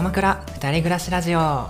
[0.00, 1.38] 鎌倉二人暮らしラジオ。
[1.38, 1.68] パ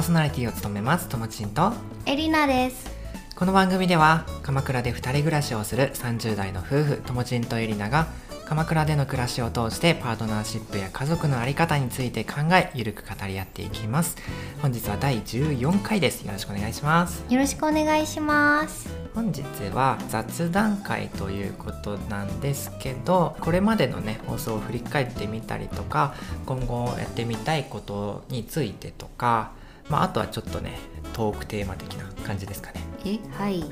[0.00, 1.72] ーソナリティを務めますともちんと。
[2.04, 2.90] エリナです。
[3.34, 8.08] この番組では鎌倉で二人暮らしをする30代の夫婦ともちんとエリナが
[8.44, 14.18] 鎌倉での暮らしを通してパートナーシップや家族の在り方について考えゆるく語り合っていきます。
[14.60, 16.26] 本日は第14回です。
[16.26, 17.24] よろしくお願いします。
[17.30, 19.42] よろしくお願いします本日
[19.74, 26.14] は雑談会ということなんですけどこれまでのね放送を振り返ってみたりとか
[26.46, 29.52] 今後やってみたいことについてとか、
[29.88, 30.78] まあ、あとはちょっとね
[31.12, 32.80] トークテーマ的な感じですかね。
[33.04, 33.18] え？
[33.36, 33.64] はい。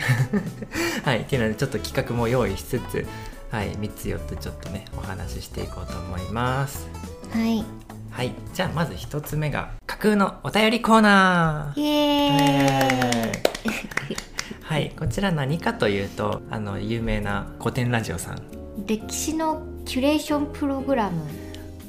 [1.04, 1.20] はい。
[1.20, 3.06] っていうのでちょっと企画も用意しつつ、
[3.50, 6.86] はい、3つ4つちょっとねお話ししていこうと思います。
[7.32, 7.64] はい。
[8.10, 11.80] はい、じゃあまず1つ目が架空のお便りコーナー。
[11.80, 14.16] イエーイ
[14.70, 18.42] はい、こちら何かというとあの有名な古典ラジオさん。
[18.86, 21.24] 歴史のキュレーションプログラム、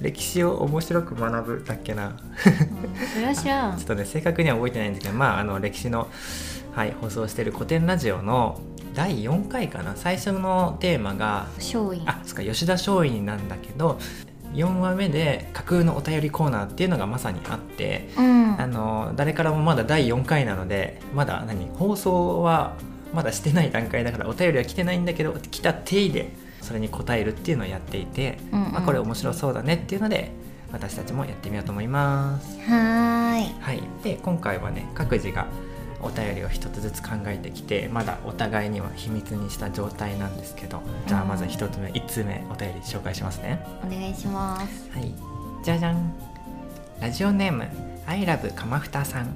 [0.01, 2.07] 歴史を面白く学ぶだっけな。
[2.07, 2.15] うん
[3.13, 3.77] それは知らん。
[3.77, 6.07] ちょっとね正確には覚えてないんですけどまああの歴史の、
[6.71, 8.59] はい、放送してる古典ラジオの
[8.95, 9.95] 第4回かな。
[9.95, 12.01] 最初のテーマが松陰。
[12.07, 13.99] あそっか吉田松陰なんだけど
[14.53, 18.61] 4話目で架空のお便りコーナーっていうのがまさにあってうん。
[18.61, 22.75] あの誰からもまだ第4回なのでまだ何放送は
[23.13, 28.71] まだしてない段階だからお便りは来てないんだけど来た定位でそれに答えるっていうのをやっていて、うんうん。
[28.73, 30.31] まあ、これ面白そうだねっていうので
[30.71, 32.59] 私たちもやってみようと思います。
[32.61, 33.55] はーい。
[33.59, 35.47] はい、で今回はね各自が
[36.03, 43.65] お便りを一つずつ考えてきてまだお互いには秘密にした状態なんですけどじゃあまず一つ目1通目お便り紹介しますね。
[43.85, 45.13] お願いしますはい、
[45.63, 46.13] じゃじゃん。
[46.99, 47.67] ラジオネーム、
[48.05, 49.35] アイラブかまふたさん。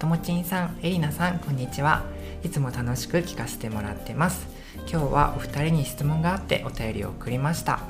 [0.00, 2.04] ともちんさん、エリナさん、こんにちは。
[2.42, 4.48] いつも楽しく聞かせてもらってます。
[4.90, 7.80] 今日はお二人に質問があってお便りを送りました。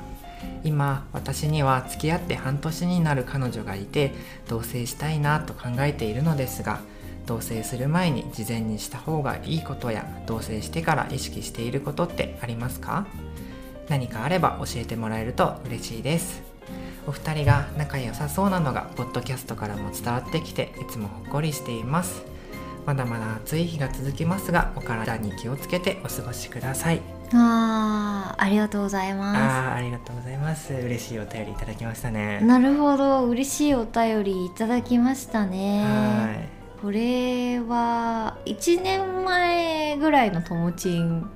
[0.63, 4.13] 今、私には付き合って半年になる彼女がいて、
[4.47, 6.81] 同棲したいなと考えているのですが、
[7.27, 13.05] 同棲する前に事前にした方がいいことや同棲してから意識していることってありますか？
[13.89, 16.41] 何かあれば教えてもらえると嬉しいです。
[17.05, 22.23] お二人が仲良さそうなのがポッドキャストからも伝わってきていつもほっこりしています。
[22.85, 27.01] まだまだ暑い日が続きますがお体に気をつけてお過ごしください。
[27.33, 30.73] あーありがとうございまあーありがとうございます。
[30.73, 32.37] 嬉しいお便りいただきましたね。
[32.39, 33.25] すなるほど。
[33.25, 35.83] 嬉しいお便りいただきましたね。
[35.83, 41.29] はいこれは1年前ぐらいのともちん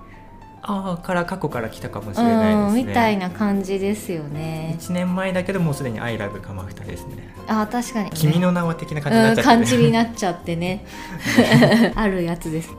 [0.64, 2.82] あーから過去から来たかもしれないですね。
[2.82, 4.78] うんみたいな感じですよね。
[4.80, 7.34] 1年前だけどもうすでに「アイラブかまふた」ですね。
[7.48, 10.86] あ確かに、ね、君の名は的な感じになっうんちゃって、感じになっちゃってね。
[11.96, 12.70] あるやつです。
[12.70, 12.76] は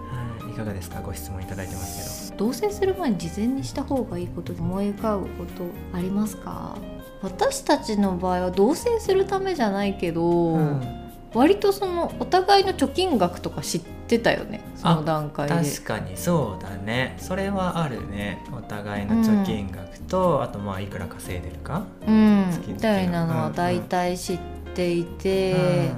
[0.48, 1.00] いいかがですか？
[1.00, 2.44] ご質問いただいてますけど。
[2.46, 6.76] 同棲する前に事前にした方がいいこと思い浮かぶことありますか？
[7.22, 10.22] 私たちの場合は同棲するためじゃないけど、
[10.54, 11.01] うん
[11.34, 15.54] 割とそのお互いの貯金額とか知ってたよねその段階で。
[15.54, 17.16] 確かにそうだね。
[17.18, 18.44] それはあるね。
[18.52, 22.46] お互いの貯金額と、あとまあいくら稼いでるか、うん。
[22.66, 24.38] みたいなのは大体知っ
[24.74, 25.92] ていて、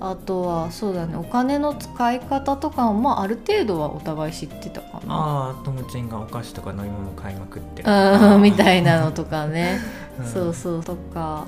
[0.00, 1.16] あとはそうだね。
[1.16, 5.14] お金の使い方とかも、まあ、ある程度はお互い知ってたかな。
[5.14, 7.82] ああともちんがお菓子とか飲み物買いまくって。
[7.82, 8.40] るうん。
[8.42, 9.78] みたいなのとかね。
[10.18, 10.26] うん。
[10.26, 10.82] そうそう。
[10.82, 11.44] とか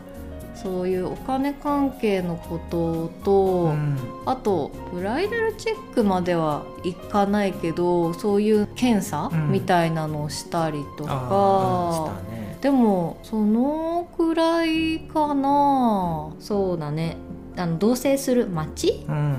[0.62, 3.32] そういうお金関係のことと、
[3.64, 3.96] うん。
[4.26, 9.52] あとブライダルチェックまではいかないけどそういう検査、うん。
[9.52, 12.22] みたいなのをしたりとあか
[12.60, 16.30] でもそのくらいかな。
[16.40, 17.16] そうだね。
[17.56, 19.36] あの同棲する町うん。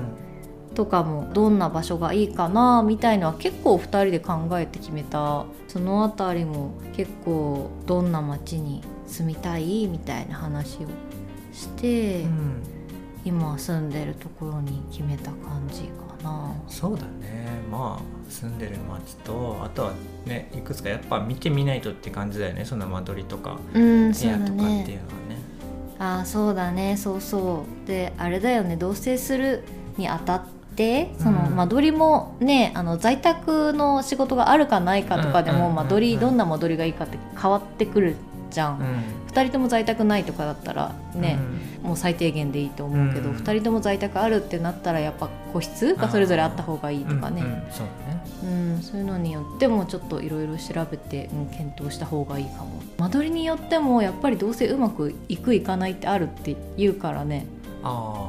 [0.74, 5.44] とかもどんな場所がいいかなみたいのは結構2人で考えて決めた。
[5.68, 10.88] そのあたりも結構どんな町に住みたいみたいな話を
[11.60, 12.62] して、うん
[13.22, 16.54] 今住んでるところに決めた感じかな。
[16.66, 17.48] そうだね。
[17.70, 19.92] まあ住んでる町とあとは
[20.24, 22.64] ねいくつかやっぱ見てみないとって感じだよね。
[22.64, 24.84] その間取りとかうんそうだ部屋とかっていうのは
[25.28, 25.34] ね。
[25.34, 25.40] ね。
[25.98, 27.86] ああそうだねそうそう。
[27.86, 29.64] であれだよね同棲する
[29.98, 30.42] にあたっ
[30.74, 31.56] てそのうん。
[31.56, 35.76] 間取りもねあの在宅の仕事があるかないかとかでもうんうんうんうん。
[35.84, 38.16] 間取りどんな間取りがいいかって変わってくる
[38.50, 41.38] じゃん、うん2人とも在宅ないとかだったらね、
[41.82, 43.36] もう最低限でいいと思うけど、うん。
[43.36, 48.20] 2人とも在宅あるってなったらやっぱ個室がそれぞれあった方がいいとかね、うんうんそうだね。
[48.42, 48.46] う
[48.78, 52.82] んそういうのによってもちょっといろいろ調べて、うん、検討した方がいいかも。
[52.98, 57.46] 間取りによってもやっぱりどうせうまくいくいかないってあるって言うからね。
[57.82, 58.28] あ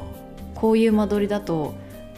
[0.54, 1.74] こういう間取りだと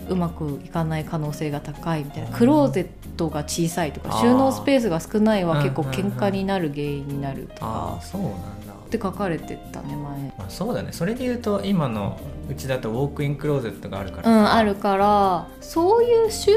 [0.08, 2.28] うまくいかない可能性が高いみたいな。
[2.28, 6.00] うんクローゼットが小さいとか収納スペースが少ないは結構うんうんうん。
[6.12, 7.66] 喧嘩になる原因になるとか。
[7.66, 8.32] ああそうなん
[8.63, 10.34] だって書かれてたね前。
[10.38, 10.92] まあ、そうだね。
[10.92, 14.22] それで言うと今のうちだとウォークインクローゼットがあるから。
[14.24, 16.50] さうん、あるからそういう収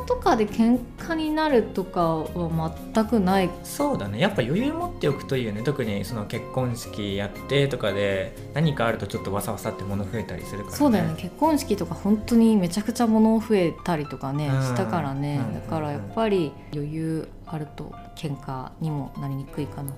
[0.00, 3.50] 納とかで喧嘩になるとかは全くない。
[3.64, 4.20] そうだね。
[4.20, 5.62] やっぱ余裕持っておくといいよね。
[5.62, 11.14] 特にその結婚式やってとかで何かあるとちょっとわさわさって物増えたりするから、ね、そうだよね。
[11.16, 14.62] 結婚式とか本当にめちゃくちゃ物増えたりとかねうん。
[14.62, 15.40] したからね。
[15.48, 15.54] うん。
[15.54, 19.96] だからやっぱり余裕あると喧嘩にもなりにくいかなと。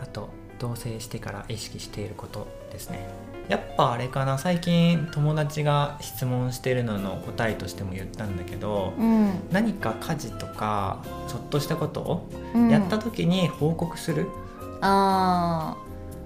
[0.00, 0.28] あと
[0.58, 3.08] 同棲してから意識していることですね。
[3.48, 4.36] やっぱあれかな。
[4.36, 14.26] 最近友達が質問してるのの答えとしても言ったんだけど、うん、何か家事とかちょっとしたことをうん、やった時に報告する、
[14.80, 15.76] あ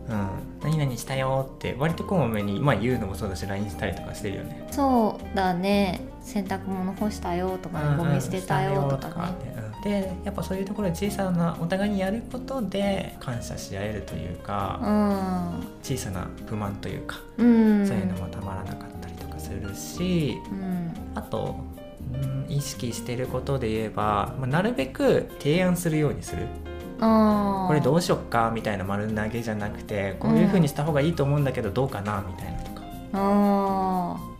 [0.09, 0.29] うん、
[0.63, 4.67] 何々したよって割とこまめに、まあ、言うのもそうだし LINE したりとかしてるよね。
[4.71, 6.01] ーそうだね。
[6.21, 9.52] 洗濯物干したよとかね、ゴミ捨てたよとかね
[9.83, 14.81] でやっぱそういうところで小さなお互いにやることで感謝し合えるというか、
[15.83, 20.95] 小さな不満というか、うん、うん、そういうのもたまらなかったりとかするしうん。
[21.15, 21.57] あと、
[22.13, 26.47] うん、意識してることで言えば、まあ、なるべく提案するようにする。
[27.01, 32.83] これどうしよっかみたいな丸投げじゃなくてこういう風にした方がいいと思うんだけどどうかなみたいなとか。
[33.15, 34.33] あー。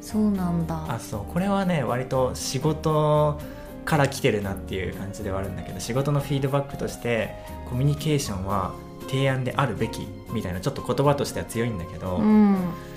[0.00, 0.86] そうなんだ。
[0.88, 1.32] あそう。
[1.32, 3.38] これはね割と仕事
[3.84, 7.34] から来てるなっていう感じではあるんだけど仕事のフィードバックとして
[7.68, 8.74] コミュニケーションは
[9.08, 12.56] 提案であるべきみたいなちょっと言葉としては強いんだけど、うん。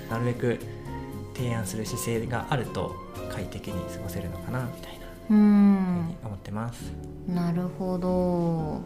[0.09, 0.59] なるべく
[1.35, 2.95] 提案する姿勢があると
[3.29, 6.91] 快適に過ごせるのかなみたいなうふうにん思ってます。
[7.27, 8.81] なるほど。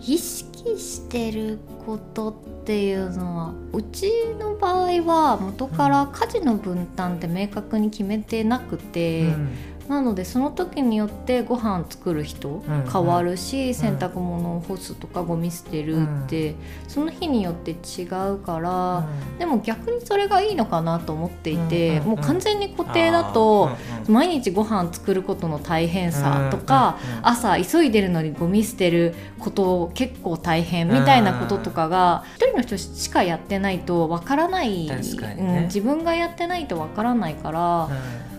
[0.00, 2.34] 意識してることっ
[2.64, 9.48] ていうのはうちの場合は元から家事の分担って明確に決めてなくて、うん
[9.88, 16.54] なのでその時によってご飯作る人ん変わるし、洗濯物を干すとかゴミ捨てるって、
[16.88, 19.06] その日によって違うから、
[19.38, 23.70] でも逆にそれがいいのかなと思っていて、もう完全に固定だと、
[24.08, 37.88] 毎日ご飯作ることの大変さとか、朝急いでるのにゴミ捨てること結構大変みたいなこととかが一人の人しかやってないとわからない、うん、自分がやってないとわからないから、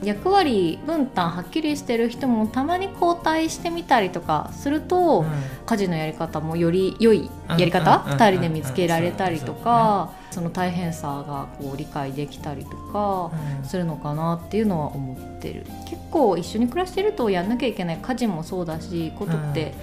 [0.03, 5.27] 役割分担はっきりしてる人もたまに交代してみたりとかすると、うん。
[5.65, 13.31] 家事のやり方もより良いやり方、うんうん2人で見つけられたりとうんか、その大変さがこう理解できたりとか。
[13.61, 13.65] うん。
[13.65, 15.65] するのかなっていうのは思ってる。
[15.89, 19.73] 結構一緒に暮らしてるとやんなきゃいけない家事もそうだしことって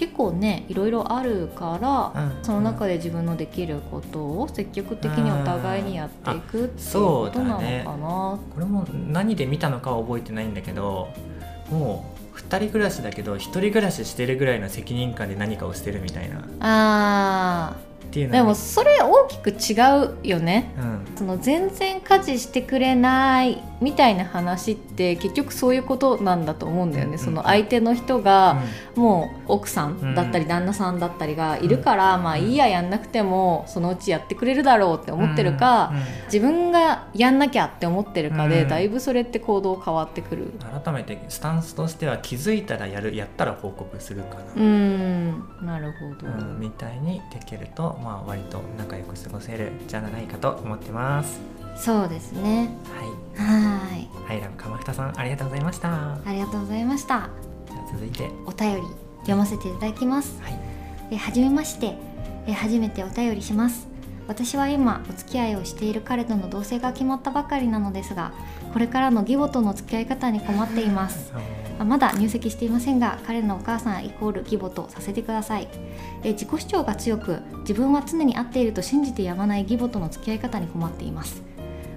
[0.00, 2.42] 結構ねいろいろあるから、うん。
[2.42, 7.64] その中で自分のできることを積極的にお互いにやっていくっていうことなのか
[7.98, 8.38] な。
[8.54, 11.08] これも何で見たのかは覚えてないんだけど
[11.70, 17.76] もう2人暮らしだけど1人暮らししてるぐらいの責任感で何かをしてるみたいな
[18.10, 19.74] っあていうのでもそれ大きく違
[20.04, 20.74] うよね。
[20.78, 21.00] うん。
[21.16, 28.62] その全然家事してくれないみたいな話って結局そういうことなんだと思うんだよね、うんその相手の人が
[28.94, 30.48] もう奥さんだったりうん。
[30.48, 35.92] 旦那さんだったりがいるから、まあいいややんなくてもそのうちやってくれるだろうって思ってるか、
[36.26, 38.68] 自分がやんなきゃって思ってるかで、うん。
[38.68, 40.44] だいぶそれって行動変わってくる。
[40.44, 40.50] うん
[40.82, 45.30] 改めてスタンスとしては気づいたらやるやったら報告するかうな、ん。
[45.62, 51.40] なるほど、うんみたいにできると、まあ、割と仲良く過ごせるんじゃないかと思ってます。
[51.76, 52.68] そうですね。
[53.36, 53.46] はい。
[53.46, 54.08] はい。
[54.26, 56.14] ハイラブ鎌蓋さんありがとうございました。
[56.14, 57.30] ありがとうございました。
[57.66, 58.28] じゃあ続いて。
[58.46, 58.82] お便り
[59.20, 60.40] 読ませていただきます。
[60.42, 60.58] はい。
[61.12, 61.96] えはじめまして。
[62.46, 63.90] え初めてお便りします。
[64.30, 68.32] 私は今お付き合いをしている彼との同棲が決まったばかりなのですが
[68.72, 71.32] これからの義母との付き合い方に困っています。
[71.34, 71.40] あ
[71.84, 75.68] まだ入籍していませんが彼のお母さんイコール義母とさせてください。
[76.22, 81.42] え自己主張が強く自分は常に合っていると信じてやまない義母との付き合い方に困っています。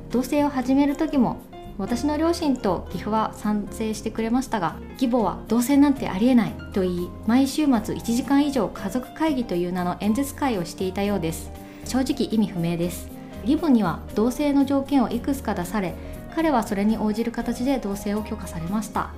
[0.09, 1.37] 同棲を始める時も
[1.77, 11.51] 私の両親と義父は賛成してくれましたが義母は同棲なんてありえないと言い毎週末1時間以上家族会議という名の演説会をしていたようです。
[11.85, 13.09] 正直意味不明です。
[13.43, 15.95] 義母には同棲の条件をいくつか出され
[16.35, 19.11] 彼はそれに応じる形で同棲を許可されました。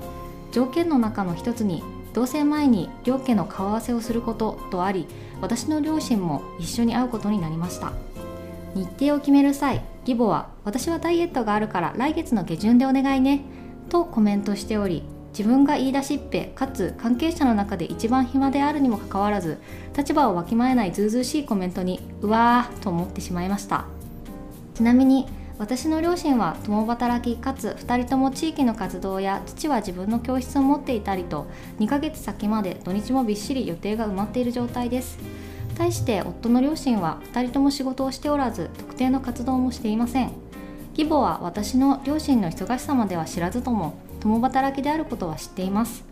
[0.55, 1.83] 条件の中の一つに
[2.13, 5.05] 同棲前に両家の顔合わせをすることとあり
[5.41, 7.91] 私の両親も一緒に会うことになりました。
[8.73, 13.41] 日程を決める際義母は私はダイエットがあるから来月の下旬でお願いね
[13.89, 15.03] とコメントしており
[15.37, 19.57] 自分が言い出しっぺかつ関係者の中で一番暇であるにもかかわらず
[19.93, 23.87] 立場をわきまえないずうずうしいコメントにうわーと思ってしまいました。
[24.73, 31.47] ちなみに私の両親は共働きかつ2人とも地域の活動や父は自分の教室を持っていたりと
[31.79, 35.17] 2ヶ月先まで土日もびっしり予定が埋まっている状態です。
[35.77, 40.33] 対して夫の両親は2人とも仕事をしておらず特定の活動もしていません。
[40.97, 46.03] 義母は私の両親の忙しさまでは知らずとも共働きであることは知っています。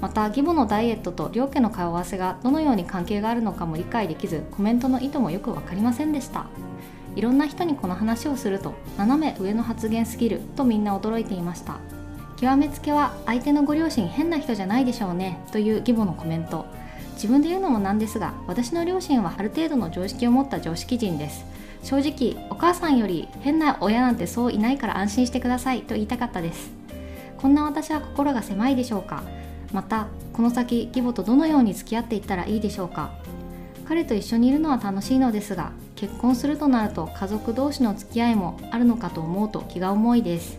[0.00, 6.46] また義母のダイエットと両家の顔合わせがどのように関係があるのかも理解できずコメントの意図もよく分かりませんでした。
[7.16, 11.78] いろんな人にこの話をすると斜め上の発言すぎるとみんな驚いていました。
[12.36, 16.66] 極めつけは相手のご両親変な人じゃないでしょうねという義母のコメント。
[17.14, 21.46] 自分で言うのもなんですが私の両親はある程度の常識を持った常識人です。
[21.82, 26.70] 正直お母さんより変な親なんてそういないから安心してくださいと言いたかったです。
[27.38, 29.22] こんな私は心が狭いでしょうか。
[29.72, 33.12] またこの先義母とどのように付き合っていったらいいでしょうか。
[33.88, 40.58] 彼と一緒にいるのは楽しいのですが結婚するとなると家族同士の付き合いもあるのかと思うと気が重いです。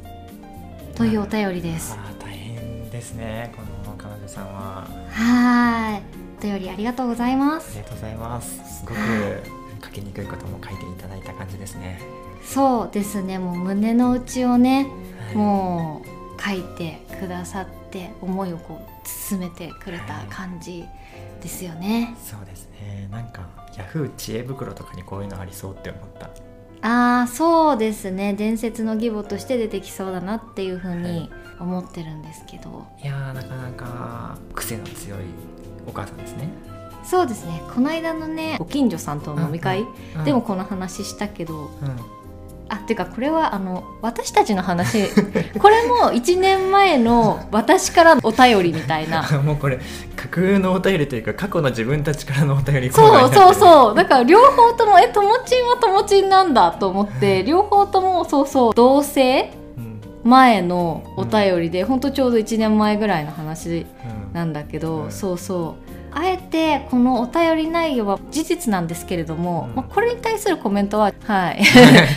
[0.95, 1.97] というお便りです。
[2.19, 4.87] 大変ですねこの彼女さんは。
[5.11, 6.01] はい。
[6.39, 8.79] お便りありがとうございまあすりがとうございます。
[8.79, 8.97] すごく
[9.85, 11.99] 書きにくいことも書いていただいた感じですね。
[12.43, 13.39] そうですね。
[13.39, 14.87] もう胸の内をね
[15.27, 15.35] はい。
[15.35, 20.85] もう書いてくださって思いをこう包めてくれた感じ
[21.37, 22.15] ですよね。
[22.23, 23.07] そうですね。
[23.11, 26.29] なんかヤフー知恵袋とかにこういうのありそうって思った。
[26.81, 28.33] ああそうですね。
[28.33, 35.19] 伝説の義母として出てきそうだなっていうふうに思ってるんですけど、いやーなかなか癖の強い
[35.87, 36.49] お母さんですね、
[37.03, 37.63] そうですね。
[37.73, 39.85] この間のねご近所さんとの飲み会、
[40.17, 40.23] うん。
[40.23, 41.71] でもこの話したけどうん
[42.69, 45.07] あっていうかこれはあの私たちの話。
[45.59, 49.23] これも1年前の私からお便りみたいな。
[49.43, 49.79] もうこれ
[50.15, 53.95] 架空のお便りというか過去の自分たちからのお便りそうそうう、そう。
[53.95, 59.45] だから両方ともえともちんはともちんなんだと思って両方ともそうそう同棲
[59.77, 60.01] うん。
[60.23, 61.99] 前のお便りで、ほん。
[61.99, 63.85] とちょうど1年前ぐらいの話
[64.29, 64.33] うん。
[64.33, 69.75] なんだけど、うんそうそうあえてこのお便り内容は事実なんですけれども、うん。
[69.75, 71.63] まあ、これに対するコメントは、はい、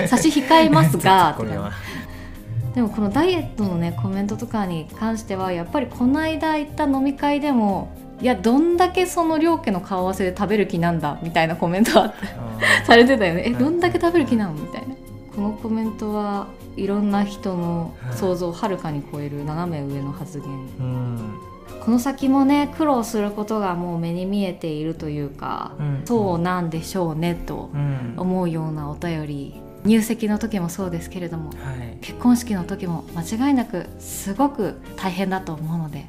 [0.09, 1.37] 差し控えますが
[2.75, 7.91] でもこのダイエットのねコメントとかに関してはやっぱりこの間行った飲み会でも
[8.23, 12.15] いやどんだけその両家の顔合わせで食べる気なんだみたいなコメントは
[12.87, 13.45] されてたよね。
[13.47, 14.95] えうんどんだけ食べる気なのみたいな。
[15.35, 20.49] このコメントはいろんな人の想像をはるかに超える斜め上の発言。
[20.49, 21.50] うん
[21.81, 26.03] この先もね苦労することがもう目に見えているというか、うん。
[26.05, 28.15] そうなんでしょうねとうん。
[28.17, 29.61] 思うようなお便り。
[29.85, 36.05] 入籍の時もそうですけれどもはい、結婚式の時も間違いなくすごく大変だと思うので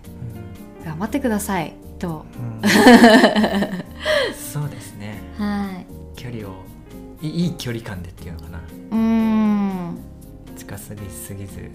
[0.83, 2.25] 頑張ってくださいと。
[2.37, 2.55] うん。
[2.57, 2.69] う ん
[4.35, 5.21] そうですね。
[5.37, 5.69] は
[6.15, 6.19] い。
[6.19, 6.51] 距離を
[7.21, 8.57] いい距離感でっていうのかな。
[8.91, 9.97] うーん。
[10.57, 11.59] 近すぎすぎず。
[11.61, 11.69] はい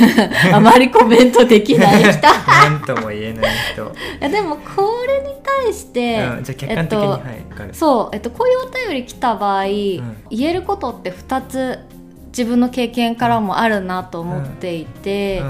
[0.52, 2.10] あまりコメントできない人。
[2.10, 11.78] いなんとも言えない人、 やでもこれに対して、うん、じゃあ客観的に、えっとはいそう、えっと、こういうお便り来た場合、言えることって2つ
[12.28, 15.42] 自分の経験からもあるなと思っていて、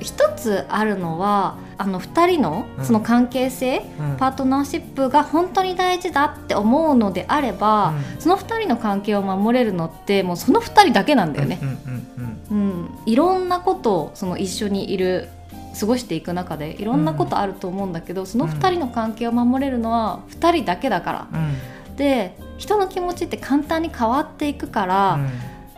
[0.00, 2.84] 一つあるのはあの2人のうん。
[2.84, 4.10] その関係性、うん。
[4.12, 8.20] うんパートナーシップが本当に大事だって思うのであれば、うん。
[8.20, 11.58] その2人の関係を守れるのってもうその2人だけなんだよね。
[13.06, 15.28] いろんなことをその一緒にいる
[15.78, 21.28] 過ごしていく中でいろんなことあると思うんだけど、その2人の関係を守れるのは2人だけだから。
[21.32, 21.36] う
[21.92, 21.96] ん。
[21.96, 25.18] で人の気持ちって簡単に変わっていくから、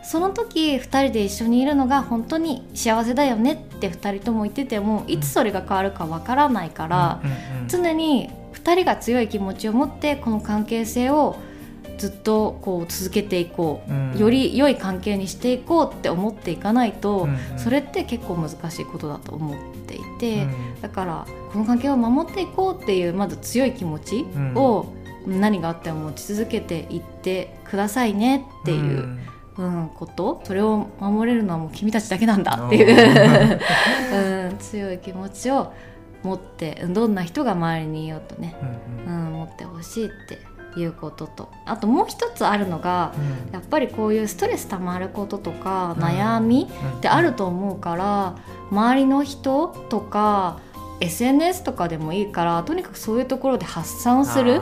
[0.03, 7.21] その時2人で一緒にいるのが本当に幸せだよねって2人とも言っててもいつそれが変わるかわからないから、
[7.67, 11.37] 常に2人が強い気持ちを持ってこの関係性を
[11.97, 14.17] ずっとこう続けていこう、うん。
[14.17, 19.57] より良い関係にしていこうって思っていかないと、それって結構難しいことだと思っ
[19.87, 20.81] ていて、うん。
[20.81, 24.87] だからこの関係を守っていこうっていうまず強い気持ちを
[25.25, 29.19] 何があっても持ち続けていってくださいねっていう。
[29.57, 30.41] うん、こと？
[30.45, 35.73] それを守れるのはもう君たちだけなんだっていう、 うん、強い気持ちを
[36.23, 38.55] 持ってどんな人が周りにいようとね、
[39.05, 39.25] うんうん。
[39.27, 41.49] うん、持ってほしいっていうことと。
[41.65, 43.53] あともう一つあるのがうん。
[43.53, 46.03] やっぱりこういうストレス溜まることとかうん。
[46.03, 46.97] 悩みうん。
[46.97, 48.35] ってあると思うから
[48.71, 50.57] 周りの人とか
[51.01, 54.61] SNS とかでもいいからとにかくそういうところで発散する。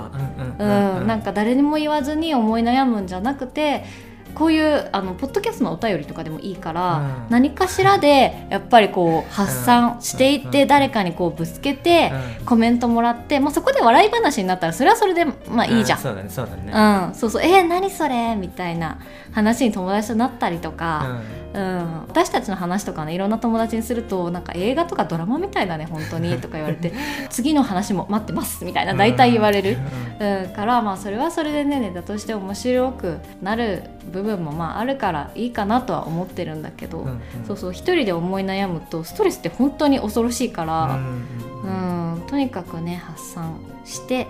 [0.60, 3.86] うん、なんか誰にも言わずに思い悩むんじゃなくて
[4.36, 7.26] こういうあのポッドキャストのお便りとかでもいいから、うん。
[7.30, 10.68] 何かしらでやっぱりこう発散していって、うん。
[10.68, 12.46] 誰かにこうぶつけて、うん。
[12.46, 16.00] コメントもらって、まあ、そこで笑い話になったらそれはそれでまあいいじゃん。
[16.00, 16.72] うそうだねそうだね。
[17.08, 17.44] うん、そうそう。
[17.44, 19.00] えー、何それみたいな
[19.32, 21.22] 話に友達となったりとか、
[21.54, 22.02] うん。
[22.08, 26.94] 私たちの話とかねいろんな友達にするとなんか映画とかドラマみたいだね本当に とか言われて
[27.30, 29.78] 次の話も待ってますみたいな大体言われる、
[30.20, 37.22] うん、からまあそれはそれでねネタとして面白くなる部分もまああるからいいかなとは思ってるんだけど、うんうん。
[37.48, 42.16] そうそう一人で思い悩むとストレスって本当に恐ろしいかうんら、うん。
[42.16, 44.28] うんとにかくね発散して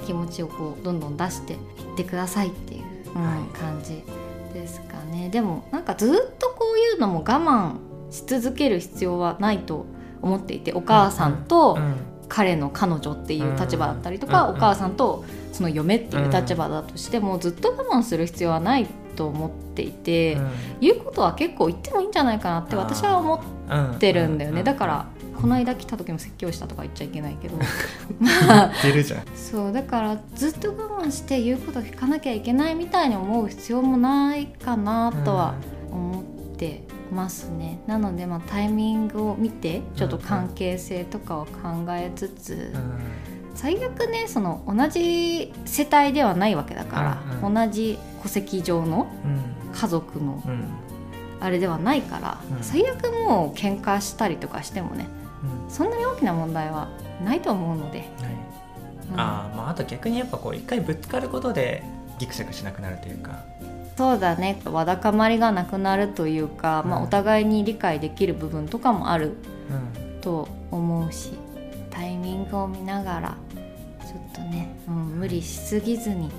[0.00, 0.06] うん。
[0.06, 1.58] 気持ちをこうどんどん出していっ
[1.96, 2.82] てくださいっていう、
[3.58, 4.04] 感じ
[4.54, 5.28] ですかね。
[5.30, 7.76] でもなんかずっとこういうのも我慢
[8.10, 9.86] し続ける必要はないと
[10.22, 11.94] 思っていてお母さんとうん
[12.28, 20.50] 彼の彼女っていう立場だったりとか、うんお母さんとその嫁っていう立場だとしても、ずっと我慢する必要はないと思っていて、うん。
[20.80, 23.42] 言うことは結構言ってもいいんじゃないかなって私は思
[23.94, 25.06] ってるんだよね、うだから
[25.40, 27.58] この間来た時も説教したとか言っちゃいけないけど。
[28.82, 29.22] 出るじゃん。
[29.34, 35.54] そうだからずっと我慢して言うこと聞かなきゃいけないみたいに思う必要もないかなとは
[35.90, 36.24] 思っ
[36.56, 43.25] てますね、なのでまあタイミングを見てちょっと関係性とかを考えつつ、うん
[43.56, 49.72] 最悪ねその同じ世帯ではないわけだから、うん同じ戸籍上のうん。
[49.72, 50.64] 家族のうん。
[51.40, 52.62] あれではないから、うん。
[52.62, 55.06] 最悪もう喧嘩したりとかしてもね
[55.66, 55.70] うん。
[55.70, 56.88] そんなに大きな問題は
[57.24, 58.08] ないと思うので、はい。
[59.12, 59.20] うん。
[59.20, 61.82] あーまああと逆にやっぱこう一回ぶつかることで
[62.18, 63.44] ギクシャクしなくなるというか。
[63.96, 64.60] そうだね。
[64.66, 69.36] わだかまりがなくなるというか、まあ、うんお互いに理解できる部分とかもある
[69.70, 70.20] うん。
[70.20, 71.32] と思うし
[71.90, 73.36] タイミングを見ながら
[74.36, 76.30] とね、うん、無理しすぎずにはい。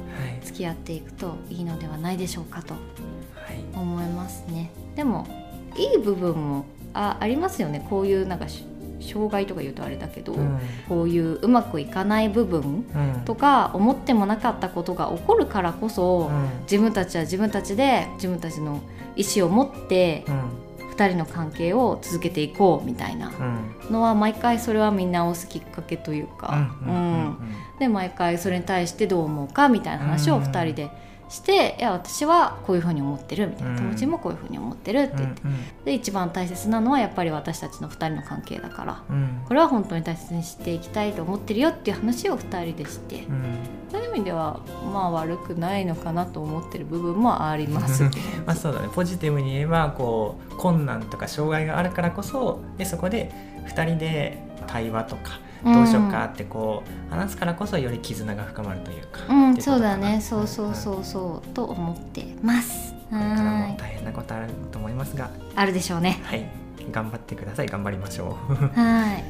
[0.46, 3.64] 付き合っていくといいのではないでしょうかとはい。
[3.74, 4.72] 思いますね。
[4.96, 5.28] でも
[5.76, 7.86] いい部分もあありますよね。
[7.90, 8.66] こういうなんかし
[9.00, 10.60] 障害とか言うとあれだけど、うん。
[10.88, 13.22] こういううまくいかない部分うん。
[13.26, 16.50] とか思ってもなかったことが起こるからこそ、うん。
[16.64, 18.82] 自分たちは自分たちで自分たちの
[19.16, 20.67] 意思を持ってうん
[20.98, 23.92] 2人の関係を続けていこうみたいなうん。
[23.92, 27.38] のは毎回それは見直すきっかけというか、うん
[27.80, 30.90] で毎回それに対してどう思うかみたいな話をうん2人で
[31.30, 33.78] して、いや私はこういうふうに思ってるみたいな、うん。
[33.78, 35.42] 友達もこういうふうに思ってるってうん言って、
[35.86, 39.04] で一番大切なのはやっぱり私たちの2人の関係だから。
[39.10, 39.16] うん。
[39.16, 43.44] うんこれは本当に大切にしていきたいと思ってるよっていう話を2人でして、うん。
[43.90, 44.60] そういう意味では
[44.94, 48.04] まあ悪くないのかなと思ってる部分もあります。
[48.46, 48.90] まあそうだね。
[48.94, 53.32] ポジティブに言えばこう困難とか障害があるからこそでそこで
[53.68, 54.38] 2人で
[54.68, 62.94] 対話とかどうしようかってこう話すからこそより絆が深まるというか、うん、そうだね、そうそうそうそう、と思ってます。
[63.10, 65.30] これからはい、も大変なことあると思いますが。
[65.56, 66.20] あるでしょうね。
[66.24, 66.46] はい。
[66.92, 67.68] 頑張ってください。
[67.68, 68.80] 頑張りましょう。
[68.80, 69.24] はい。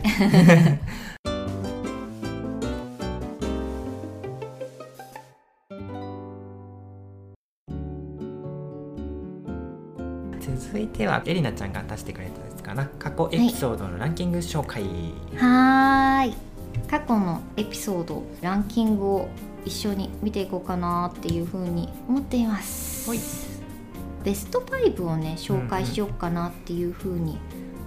[10.97, 12.89] 続いてはエリナちゃんが出してくれたやつかな。
[12.97, 14.83] 過去エピソードのランキング紹介、
[15.35, 16.35] はーい。
[16.89, 19.29] 過去のエピソード、ランキングを
[19.63, 23.07] 一緒に見ていこうかなっていうふうに思っています。
[23.07, 23.19] はい。
[24.23, 27.37] ベスト5をね、紹介しようかなっていうふうに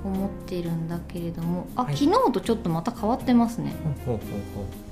[0.04, 1.96] 思ってるんだけれども、あ、はい。
[1.96, 3.74] 昨日とちょっとまた変わってますね。
[4.06, 4.38] ほうほうほう。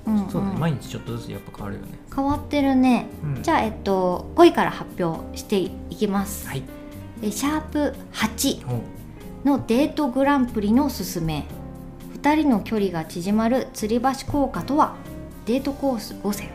[0.07, 3.07] ほううん、そうだね、ん毎日ちょっとずつやっぱ変わるよね、変わってるね。
[3.23, 3.43] うん。
[3.45, 6.49] じゃあ、えっと、5位から発表していきます。
[6.49, 6.63] はい。
[6.63, 6.67] で
[7.23, 8.81] シャープ8ほう。
[9.47, 11.45] のデートグランプリのすすめ。
[12.23, 14.97] 2人の距離が縮まる吊り橋効果とは
[15.47, 16.49] デートコース5選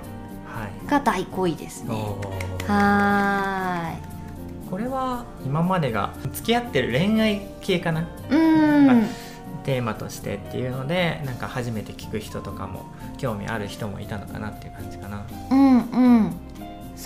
[0.45, 0.89] はい。
[0.89, 1.83] が第5位です。
[1.83, 1.95] ね
[2.67, 3.97] は
[4.69, 8.01] これは今までが付き合ってる恋愛系かな？
[8.01, 9.07] うーん
[9.63, 12.85] テーマとしてっていうのでなんか初めて聞く人とかも
[13.17, 15.25] 興味ある人もいたのかなっていう感じかな。
[15.51, 15.79] うんう
[16.27, 16.33] ん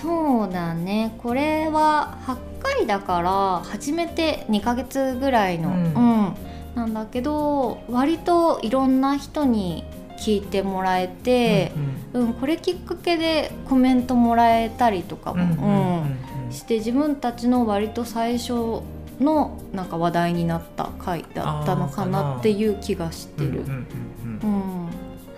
[0.01, 1.15] そうだね。
[1.23, 5.79] これは8回だから初めて2ヶ月ぐらいの、ううん。
[5.79, 6.35] ん
[6.75, 9.83] なんだけど割といろんな人に
[10.19, 11.71] 聞いてもらえて、
[12.13, 18.81] うんこれきっかけでコメントもらえたりとかうんうんも、うんして自分たちの割と最初
[19.19, 23.47] のなんか話題になった回だったのかななっていう気がしてる。
[23.47, 23.87] うん
[24.43, 24.49] うん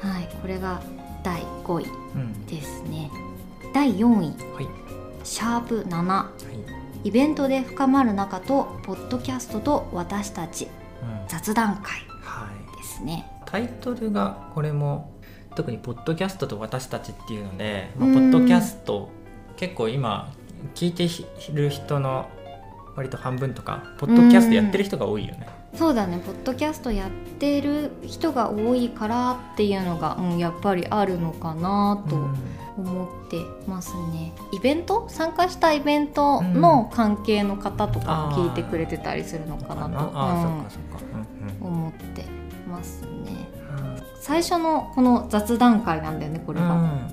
[0.04, 0.82] うんはい、これが
[1.24, 2.99] 第5位うんうんですね。
[3.80, 4.68] 第4位、はい。
[5.24, 6.32] シャープ7、は
[7.02, 7.08] い。
[7.08, 10.70] イベントで深まる中と、ポッドキャストと私たち、うん。
[11.30, 12.78] 雑談会はい。
[12.78, 13.26] ですね。
[13.46, 15.14] タイトルがこれも
[15.56, 18.14] 特に「ポッドキャストと私たち」っていうので、まあ、うん。
[18.16, 19.08] ポッドキャスト
[19.56, 20.30] 結構今
[20.76, 21.08] 聞いて
[21.54, 22.28] る人の
[22.98, 26.18] 割と半分とかポッドキャストやってる人が多いよね、そうだね。
[26.18, 32.28] ポッドキャストやってる人が多いからっていうのが、うん、やっぱりあるのかなと
[32.80, 33.38] 思って
[33.68, 35.06] ますね、イベント？
[35.10, 40.08] 参加したイベントの関係の方とか聞いてくれてたりするのかなと、
[41.62, 42.26] 思って
[42.70, 43.50] ますね、
[44.20, 47.08] 最初のこの雑談会なんだよねこれが、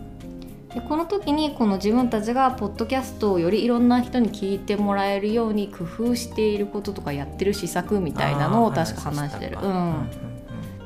[0.74, 9.58] でこの時にこの自分たちがポッドキャストをよりいろんな人に聞いてもらえるように工夫していることとかやってる施策みたいなのを確か話してる。
[9.60, 10.10] うん、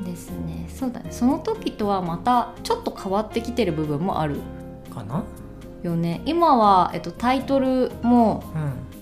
[0.04, 0.68] ですね。
[0.68, 1.10] そうだね。
[1.10, 4.36] その時とはまたちょっと変わってきてる部分もある
[5.04, 5.24] かな？
[5.82, 6.20] よね。
[6.26, 8.44] 今は、えっと、タイトルも、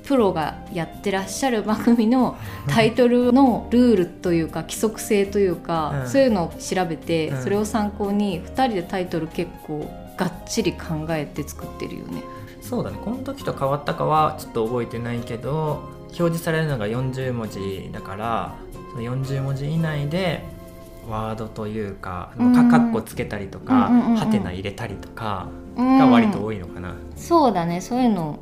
[0.05, 12.23] プロがやってらっしゃる番組のタイトルのルールというか規則性というか、そういうのを調べて、それを参考に2人でタイトル結構がっちり考えて作ってるよね。
[12.61, 12.99] そうだね。
[13.05, 18.55] この時と変わったかはちょっと覚えてないけど表示されるのが40文字だから
[18.93, 20.43] その40文字以内で
[21.09, 27.81] ワードというかか括弧つけたりとか、はてな入れたりとかが割と多いのかな、そうだね。
[27.81, 28.39] そういうの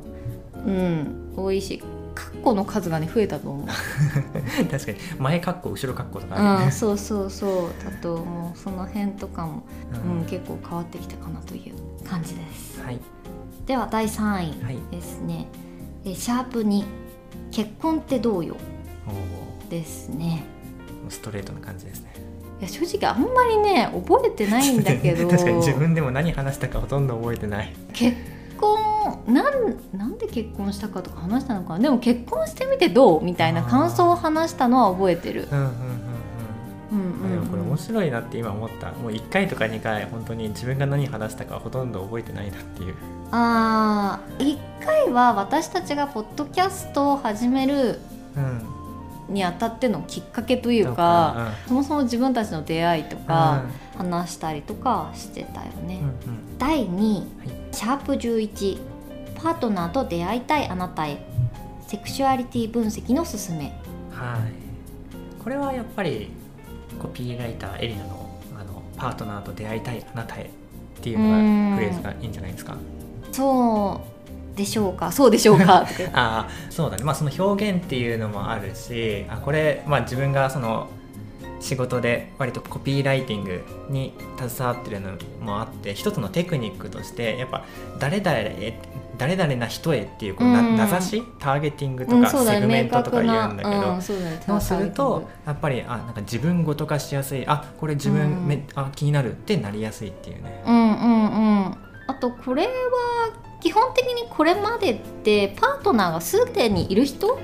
[0.65, 1.33] うん。
[1.35, 1.81] 多いし
[2.15, 3.67] カッコの数がね増えたと思う。
[4.71, 4.97] 確かに。
[5.19, 8.57] 前カッコ後ろカッコとかね、うん、そうそうそうだともう。
[8.57, 9.63] その辺とかも、
[10.03, 12.99] うん、うん、結構変わってきたかなという感じです、はい、
[13.67, 15.47] では第3位ですね、
[16.03, 16.83] はい、シャープ2
[17.51, 18.55] 結婚ってどうよ？
[19.69, 20.43] ですね。
[21.09, 22.06] ストレートな感じですね
[22.59, 25.27] いや正直あんまりね覚えてないんだけど。
[25.29, 27.73] 確かに自分でも何話したかほとんど覚えてない。
[27.93, 28.17] 結
[28.57, 28.77] 婚
[29.27, 31.79] なんなんで結婚したかとか話したのかな。
[31.79, 35.47] でも結婚してみてどうみたいな感想を話したのは覚えてる。
[35.51, 35.71] うんうん
[36.89, 38.91] でもこれ面白いなって今思った。
[38.93, 42.95] もう1回とか2回本当に自分が何話したかほとんど覚えてないなっていう。
[43.31, 47.99] あ1回は私たちがポッドキャストを始める
[49.29, 53.63] にあたってのきっかけというか、うん、そもそも自分たちの出会いとか
[53.97, 57.25] 話したりとかしてたよね、うんうん、第2位、はい。
[57.71, 58.79] シャープ11
[59.35, 61.17] パートナーと出会いたいあなたへ
[61.87, 63.79] セクシュアリティ分析のすすめ。
[64.11, 65.43] はい。
[65.43, 66.29] これはやっぱり
[66.99, 70.47] コピーライターエリナのあのパートナーと出会いたいあなたへっ
[71.01, 72.75] ていうのがフレーズがいいんじゃないですか？
[73.31, 74.16] そう
[74.57, 75.11] でしょうか？
[75.11, 75.85] そうでしょうか？
[76.11, 77.03] ああそうだね。
[77.03, 80.89] まあその表現っていうのもあるしあこれまあ自分がその
[81.59, 87.63] 仕事で割とコピーライティングに携わってるのもあって一つのテクニックとしてやっぱ
[87.99, 88.79] 誰々へ
[89.17, 91.23] 誰々な人へっていうこう名指し？
[91.39, 97.43] ターゲティングとか、セグメントとか言うんだけど、うんそうね、するとやっぱりあなんか自分ごと化しやすい。
[97.47, 100.63] あこれ自分め、あ気になるってなりやすいっていうね。
[100.67, 100.85] うんうんう
[101.69, 102.69] ん、あとこれは
[103.59, 107.39] 基本的にこれまでってパートナーがすでにいる人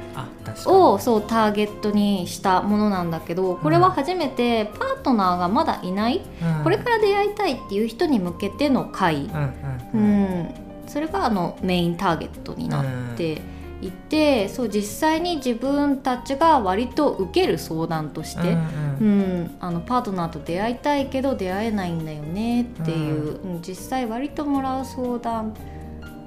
[0.66, 9.30] をそうターゲットにしたものなんだけどこれは初めてパートナーがまだいない、うん、これから出会いたいっていう人に向けての回、
[9.94, 10.54] うん、
[10.88, 12.82] それがあのメインターゲットにな
[13.14, 13.42] って
[13.82, 18.54] いて、そう実際に自分たちが割と受ける相談として、
[19.02, 25.54] うんあのパートナーと出会いたいけど出会えないんだよねっていう、うん、実際割ともらう相談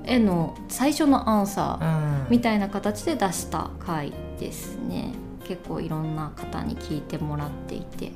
[0.07, 5.13] への最初のアンサーみたいな形で出した回ですね。
[5.47, 8.11] 結構いろんな方に聞いてもらっていて、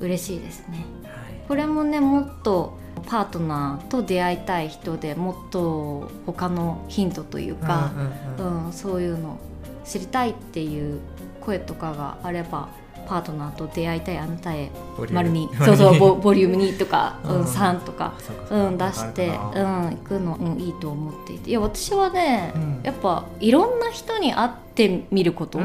[0.00, 1.14] うん、嬉しいですね、はい、
[1.46, 7.92] これもねもっとパートナーと出会いたい人でもっと他のヒントというか、
[8.38, 9.38] うん、うん、そういうの
[9.84, 10.98] 知りたいっていう
[11.40, 12.68] 声とかがあれば
[13.10, 14.70] パートナーと出会いたいあなたへ
[15.10, 15.48] 丸に。
[15.64, 18.14] そうそう ボボリューム2とか、うん、3とか、
[18.48, 21.50] うん、出してうん行くの、うん、いいと思っていて。
[21.50, 25.58] いや私はね、うん、やっぱいろんな人に会ってみること、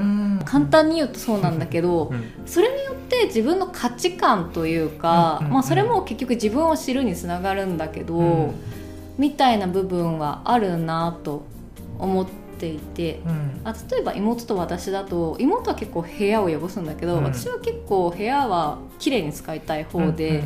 [0.43, 2.11] 簡単に言うとそうなんだけど、
[2.47, 8.53] それによって自分の価値観というか、まあ、それも結局自分を知るにつながるんだけど、
[9.19, 11.43] みたいな部分はあるなと
[11.99, 12.44] 思って。
[12.55, 20.43] ていて、うん、あ例えば妹と私だと妹は結構部屋を汚すんだけど、うん、私は結構部屋は綺麗に使いたい方で、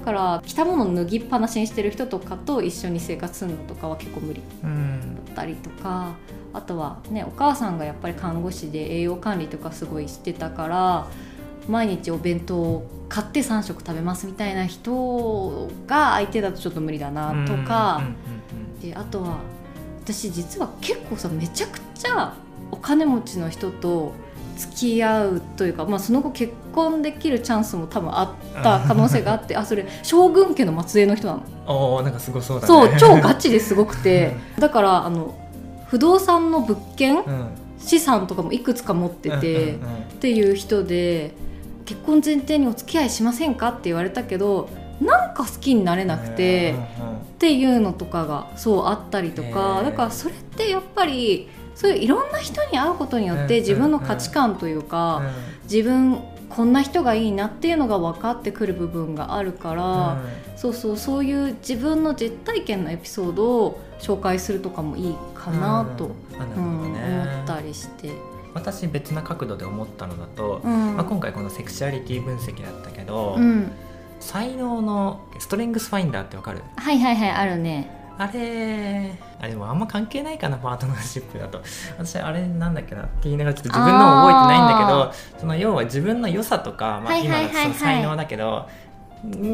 [0.00, 4.40] だから着たもの脱ぎっぱなしにしてる人とかと一緒に生活するのとかは結構無理。
[4.62, 6.14] だったりとか。
[6.52, 11.06] あとはねお母さんがやっぱり看護師で栄養管理とかすごいしてたから
[11.68, 18.02] 毎日お弁当を買って3食食べますみたいな人が相手だとちょっと無理だなとか、
[18.80, 19.38] であとは
[20.06, 22.34] 私実は結構さめちゃくちゃ
[22.70, 24.14] お金持ちの人と
[24.56, 31.42] 付き合うというか、まあ、その後結婚できるチャンスも多分あった可能性があってあそれ将軍家の末裔の人なの。
[32.00, 34.36] あなんかすごそうだ、ね、そう 超ガチですごくて。
[34.58, 35.34] だからあの
[35.88, 37.48] 不動産の物件、うん。
[37.78, 39.78] 資産とかもいくつか持ってて、っ
[40.18, 41.34] ていう人で
[41.84, 44.68] 結婚前提にお付き合いしませんかって言われたけど
[45.00, 46.74] なんか好きになれなくて、
[47.34, 55.22] っていうのとかがそうあったりとか、だからそれってやっぱりそういういろんな人に会うことによっうんて自分の価値観というか、
[55.64, 60.18] 自分こんな人がいいなっていうのが分かってくる部分があるから、
[60.56, 66.10] そうそうそういう自分の実体験のエピソードを紹介するとかもいいかなと、
[66.56, 66.92] うん。
[66.92, 67.22] ね。
[67.24, 68.10] 思ったりして。
[68.54, 70.96] 私別な角度で思ったのだと、うん。
[70.96, 73.70] まあ、今回このセクシュアリティ分析だったけど、うん、
[74.26, 76.62] 才能のストレングスファインダーってわかる？
[76.76, 77.90] はいはいはいあるね。
[78.18, 81.60] あれあれでもあんま関係ないかなパートナーシップだと。
[81.98, 83.02] 私あれなんだっけな？
[83.02, 87.64] って言いながらちょっと自分のを覚えてないんだけどその要は自分の良さとか、まあ、はい今はいはいはい。
[87.66, 88.68] だとその才能だけど、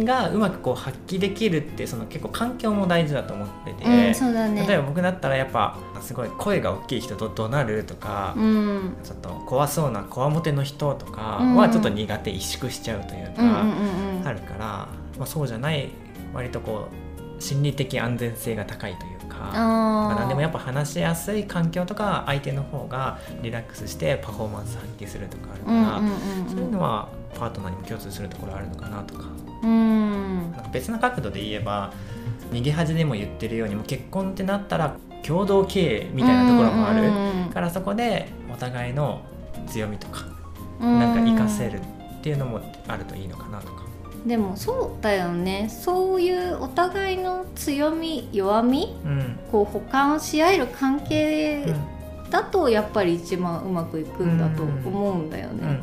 [0.05, 4.15] がうまくこう発揮できるってその結構環境も大事だと思ってて、うん
[4.49, 4.67] ね。
[4.67, 8.97] 例えば僕だったらやっぱすごい声が大きい人と怒鳴るとか、うん。
[9.03, 11.57] ちょっと怖そうなこわもての人とかうん。
[11.57, 13.65] はちょっと苦手萎縮しちゃうというか、
[14.25, 14.67] あるから、
[15.19, 15.91] まあ、そうじゃない
[16.35, 16.89] 割とこ
[17.39, 19.51] う心理的安全性が高いというか。
[20.43, 26.51] やっぱ話しやすい環境とか相手の方がリラックスしてパフォーマンス発揮するとかあるから、うんうんうんうん。
[26.51, 29.27] そういうのはパートナーにも共通するところあるのかなとか。
[29.63, 30.53] うん。
[30.53, 31.93] なんか別な角度で言えば
[32.51, 37.11] 逃げ恥でも言ってるようにもう結婚ってなったら共同経営みたいなところもある、
[37.55, 39.23] からそこでお互いの
[39.69, 40.27] 強みとか
[40.81, 43.82] なんか活かせるっていうのもあるといいのかなとか。
[44.27, 45.69] でもそうだよね。
[45.69, 49.39] そういうお互いの強み弱みうん。
[49.51, 51.77] こう補完し合える関係うん
[52.31, 55.59] だとやっぱり一番うまくいくんだと思うんだようん。
[55.61, 55.81] ね。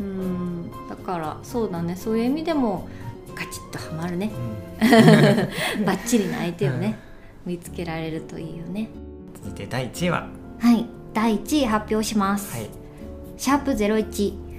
[0.00, 0.88] うん。
[0.88, 1.94] だからそうだね。
[1.96, 2.88] そういう意味でも
[3.34, 4.32] ガチッとはまるね。
[4.80, 5.84] うん。
[5.84, 6.98] バッチリな相手をね、
[7.46, 8.88] 見つけられるといいよね。
[9.36, 10.26] 続いて第1位は、
[10.58, 10.86] はい。
[11.14, 12.56] 第1位発表します。
[12.56, 12.70] はい、
[13.36, 14.49] シャープ01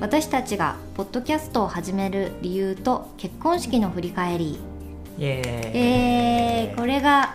[0.00, 4.58] 私たちがポッドキャストを始める理由と結婚式の振り返り。
[5.18, 6.70] イエーイ。
[6.70, 7.34] えー、これが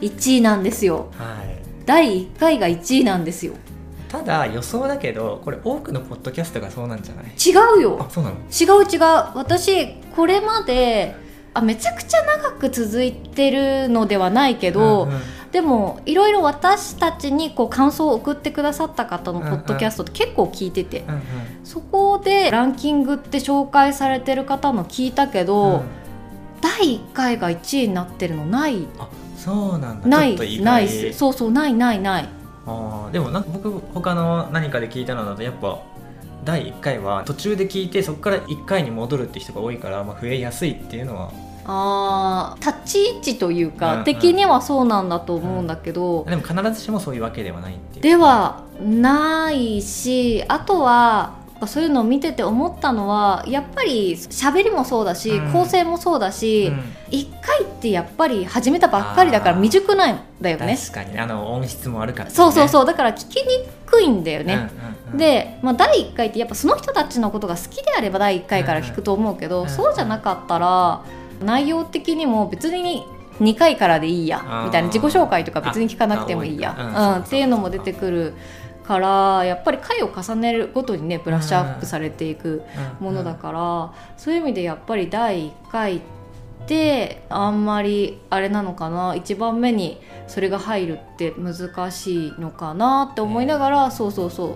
[0.00, 1.10] 1位なんですよ。
[1.18, 1.58] はい。
[1.84, 3.52] 第1回が1位なんですよ。
[4.08, 7.26] ただ予想だけどこれ多くのポッドキャストがそうなんじゃない？
[7.26, 7.98] 違うよ。
[8.00, 8.36] あそうなの？
[8.36, 9.00] 違う違う。
[9.34, 11.14] 私これまで
[11.54, 15.20] あめちゃくちゃ長く続いてるのではないけど、うんうん。
[15.50, 21.22] でもいろいろ私たちにこう感想を送ってくださった方のポッドキャストって結構聞いてて、うんうん。
[21.64, 25.82] そこでランキングって紹介されてる方の聞いたけど、うん。
[26.60, 28.86] 第1回が1位になってるのない？
[28.98, 30.06] あそうなんだ。
[30.06, 32.28] ないないそうそうないないない。
[32.66, 35.80] あーでもなんか僕他の何かで聞いたのだとやっぱ
[36.44, 41.32] 第1回は途中で聞いてそこから1回に戻るって人が多いから、まあ、増えやすいっていうのは。
[41.66, 44.04] あー立ち位置というか、うんうん。
[44.04, 48.02] 的にはそうなんだと思うんだけど、でも必ずしもそういうわけではないっていう。
[48.02, 51.34] ではないしあとは
[51.66, 55.52] そういうのを見てて思ったのはやっぱり喋りもそうだし、うん。
[55.52, 56.82] 構成もそうだし、うん。
[57.10, 60.76] 一1回ってやっぱり始めたばっかりだから未熟なんだよね。
[60.76, 61.14] 確かに。
[61.14, 62.86] ねあの音質も悪かったりね、そうそうそう。
[62.86, 71.02] だから聞きにくいんだよね、うんうんうん、で、まあ、第1回ってやっぱその人たちのことが好きであれば第1回から聞くと思うけど、うんそうじゃなかったら
[71.42, 73.04] 内容的にも別に
[73.40, 76.76] 2回からでいいやみたいな自己紹介とか別に聞かなくてもいいや
[77.18, 78.34] うん、っていうのも出てくる
[78.90, 82.64] からやっぱり回を重ねるごとにねブラッシュアップされていく
[82.98, 86.00] ものだから、そういう意味でやっぱり第1回っ
[86.66, 94.54] てあんまりあれなのかな1番目にそれが入るって難しいのかなって思いながら、そうそうそう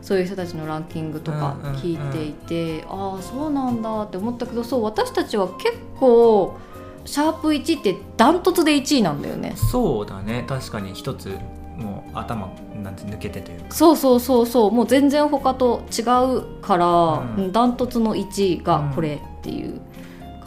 [0.00, 1.80] そういう人たちのランキングとかうんうんうん。
[1.80, 6.56] 聞いていて、ああそうなんだって思ったけどそう私たちは結構
[7.04, 9.54] シャープ1ってダントツで1位なんだよね。
[9.56, 10.44] そうだね。
[10.46, 11.36] 確かに一つ
[11.82, 12.48] もう頭
[12.82, 13.74] なんて抜けてというか。
[13.74, 14.72] そうそうそうそう。
[14.72, 16.02] もう全然他と違
[16.36, 19.80] うから、ダントツの1位がこれっていう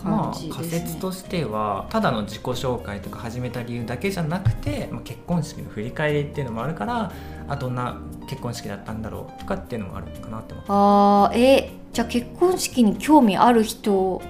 [0.03, 0.69] まあ感じですね。
[0.69, 7.11] 仮説としてはただの自己紹介とか始めた理由だけじゃなくて、まあ、結婚式の振り返りっていうのもあるから
[7.47, 7.97] あどんな
[8.29, 10.71] 結婚式だったんだろうとかっていうのもあるのかなって思って。
[10.71, 14.21] あーえじゃあ結婚式に興味ある人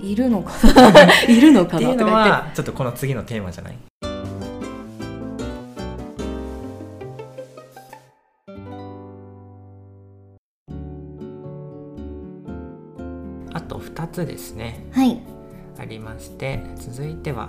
[0.00, 1.04] いるのかな？
[1.28, 3.76] いるのかっていうのはちょっとこの次のテーマじゃない？
[14.12, 14.86] つですね。
[14.92, 15.20] はい。
[15.78, 17.48] ありまして続いては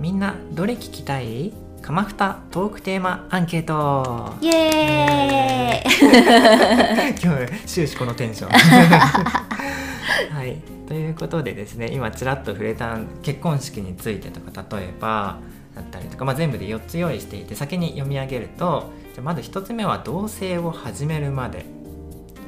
[0.00, 1.52] みんなどれ聞きたい？
[1.82, 4.34] かまふたトークテーマアンケート。
[4.40, 7.22] イエーイ。
[7.22, 8.50] 今日終始このテンション。
[10.34, 10.62] はい。
[10.88, 15.40] ということでですね今ちらっと触れた結婚式についてとか例えば
[15.74, 21.66] だったりとか、まあ、全部で4つ用意していて先に読み上げるとじゃまず1つ目は同棲を始めるまで。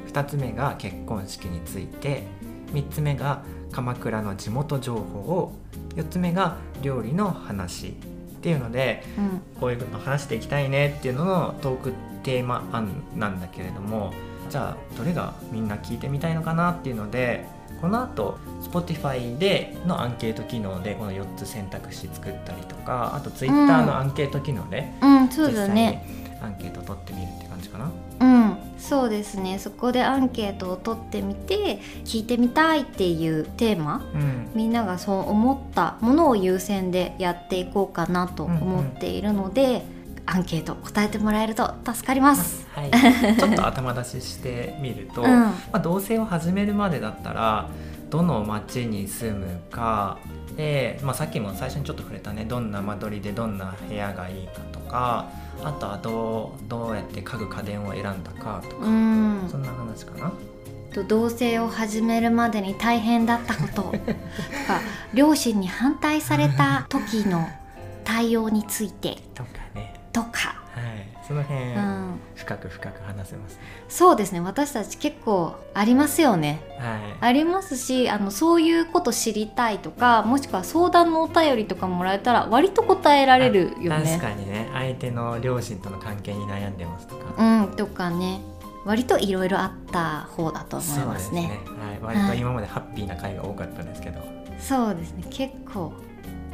[0.08, 2.24] 2つ目が結婚式について
[2.72, 5.52] 3つ目が鎌倉の地元情報
[5.96, 9.42] 4つ目が料理の話っていうのでうん。
[9.60, 14.12] こういうの話していきたいねっていうののトークテーマ案なんだけれども
[14.50, 17.44] じゃあどれがみんな聞いてみたいのかなっていうので
[17.80, 24.90] この後 Spotify でのアンケート機能でこの4つ選択肢作ったりとかあと Twitter のアンケート機能で
[25.28, 25.98] 実際に
[26.42, 27.90] アンケート取ってみるって感じかな？
[28.20, 29.58] うんそうですね。
[29.58, 34.02] そこでアンケートを取ってみて聞いてみたいっていうテーマ？
[34.14, 34.50] うん。
[34.54, 39.84] みんながそう思ったものを優先でやっていこうかなと思っているので、
[40.26, 42.66] アンケート答えてもらえると助かります。
[42.72, 42.90] はい、
[43.36, 45.28] ちょっと頭出ししてみると、うん。
[45.30, 47.68] まあ、同棲を始めるまでだったら
[48.10, 50.18] どの町に住むか
[50.56, 55.30] で、まあ、さっきも最初にちょっと触れたねどんな間取りでどんな部屋がいいかとか
[55.62, 59.48] あとはどうどうやって家具家電を選んだかとか、うん。
[59.50, 60.32] そんな話かな。
[60.92, 63.82] と同棲を始めるまでに大変だったこと。
[63.92, 64.80] とか
[65.12, 67.48] 両親に反対された時の
[68.04, 69.16] 対応について。
[69.34, 70.30] とかね、とか、
[70.74, 71.74] はい、その辺、うん、
[72.38, 73.54] 深く深く話せます。
[73.56, 73.60] ね。
[73.88, 74.40] そうですね。
[74.40, 76.60] 私たち結構ありますよね。
[76.78, 77.00] はい。
[77.20, 84.18] ありますしあのそういうこと知りたいとかもしくは相談のお便りとかもらえたら割と答えられるよ確ね。
[84.20, 84.70] かにね。
[84.72, 88.40] 相手の両親との関係に悩んでますとか、うんとかね。
[88.84, 91.60] 割といろいろあった方だと思いますね。
[92.00, 94.20] はい、割と今までハッピーな回が多かったですけど、
[94.60, 95.24] そうですね。
[95.30, 95.92] 結構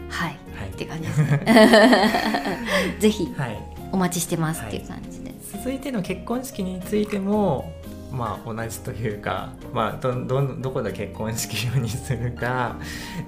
[0.08, 0.38] はい。
[0.58, 0.70] はい。
[0.70, 1.40] って感じですね。
[2.98, 3.58] ぜひはい、
[3.92, 5.33] お待ちしてますっていう感じで。
[5.54, 7.72] 続いての結婚式についても
[8.10, 12.76] まあ同じというか、まあ、どどどこで結婚式にするか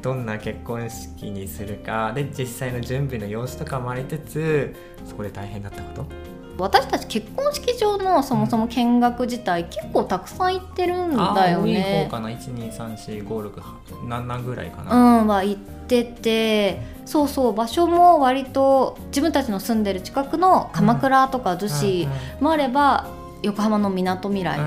[0.03, 12.17] どんな結婚式にするかで実際の準備の様子とかもありつつそこで大変だったこと私たち結婚式場のそもそも見学自体結構たくさん行ってるんだよあー多いね方。
[12.17, 22.09] かな1234567ぐらいかうな、んは行っててそうそう場所も割と自分たちの住んでる近くの鎌倉とか逗子
[22.43, 23.07] もあれば
[23.43, 24.61] 横浜のみなとみらい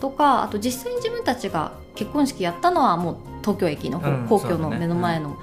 [0.00, 5.36] とかあと実際に自分たちが結婚式やったのはもう東京駅の皇居の目の前の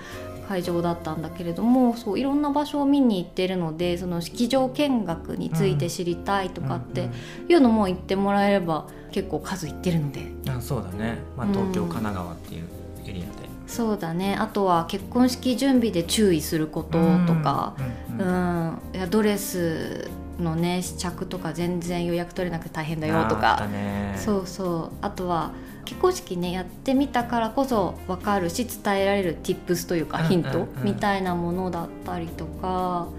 [0.51, 7.07] 会場だったんだけれども、そういろんな場所を見に行ってるのでその式場見学について知りたいとかって
[7.47, 10.29] いうのも言ってもらえれば結構数いってるので。
[10.49, 12.65] あそうだね、まあ、東京、うん神奈川っていう
[13.07, 13.49] エリアで。
[13.65, 14.35] そうだね。
[14.35, 17.75] あとは結婚式準備で注意することとか、
[18.09, 23.55] うんうんうんいやドレスのね試着とか全然予約取れなくて大変だよとか。
[23.57, 24.15] たね。
[24.17, 24.97] そうそう。
[25.01, 25.51] あとは
[25.91, 33.09] 結婚式ねやってみたからこそ分かるし伝えられる tips というかうんヒントみたいなものだったりとか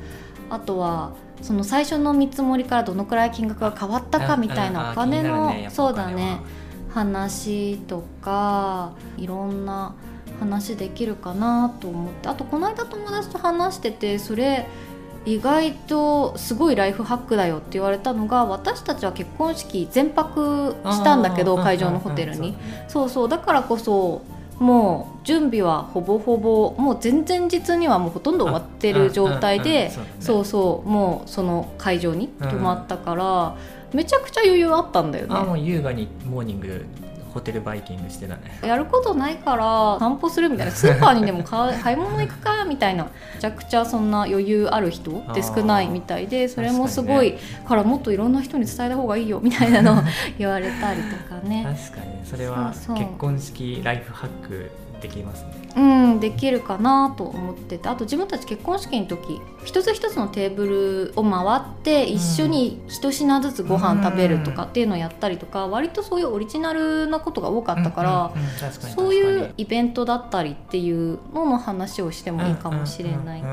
[0.48, 6.40] あとはその最初の見積もりからどのくらい金額が変わったかみたいなお金のねそうだね
[6.88, 9.94] 話とかいろんな
[10.40, 12.28] 話できるかなと思って。
[12.30, 14.66] あとこの間友達と話しててそれ
[15.24, 22.56] 意外とすごいライフハックだよって言われたのが私たちは結婚式全泊したんだけど会場のホテルに。
[22.88, 24.22] そうそうだからこそ
[24.58, 33.56] もう準備はほぼほぼもう前々日にはもうほとんど終わってる状態でそうそうもうその会場に泊まったから
[33.92, 36.86] めちゃくちゃ余裕あったんだよねあもう優雅にモーニング
[37.32, 38.58] ホテルバイキングしてたね。
[38.62, 40.72] やることないから散歩するみたいな。
[40.72, 43.04] スーパーにでも買い 買い物行くかみたいな。
[43.04, 49.96] めちゃくちゃそんな余裕ある人って少ないみたいでそれもすごいからもっといろんな人に伝えた方がいいよみたいなのを
[50.38, 51.64] 言われたりとかね。
[51.90, 52.12] 確かに。
[52.24, 54.70] それは結婚式ライフハック
[55.02, 55.50] できますね。
[55.76, 57.88] うん、できるかなと思ってて。
[57.88, 68.32] あと自分たち結婚式の時一つ一つのテーブルを回って一緒に一品ずつご飯食べるとかっていうのをやったりとか割とそういうオリジナルなことが多かったから、
[68.94, 73.44] そういうイベントだったりっていうのの話をしてにもいいかもしれない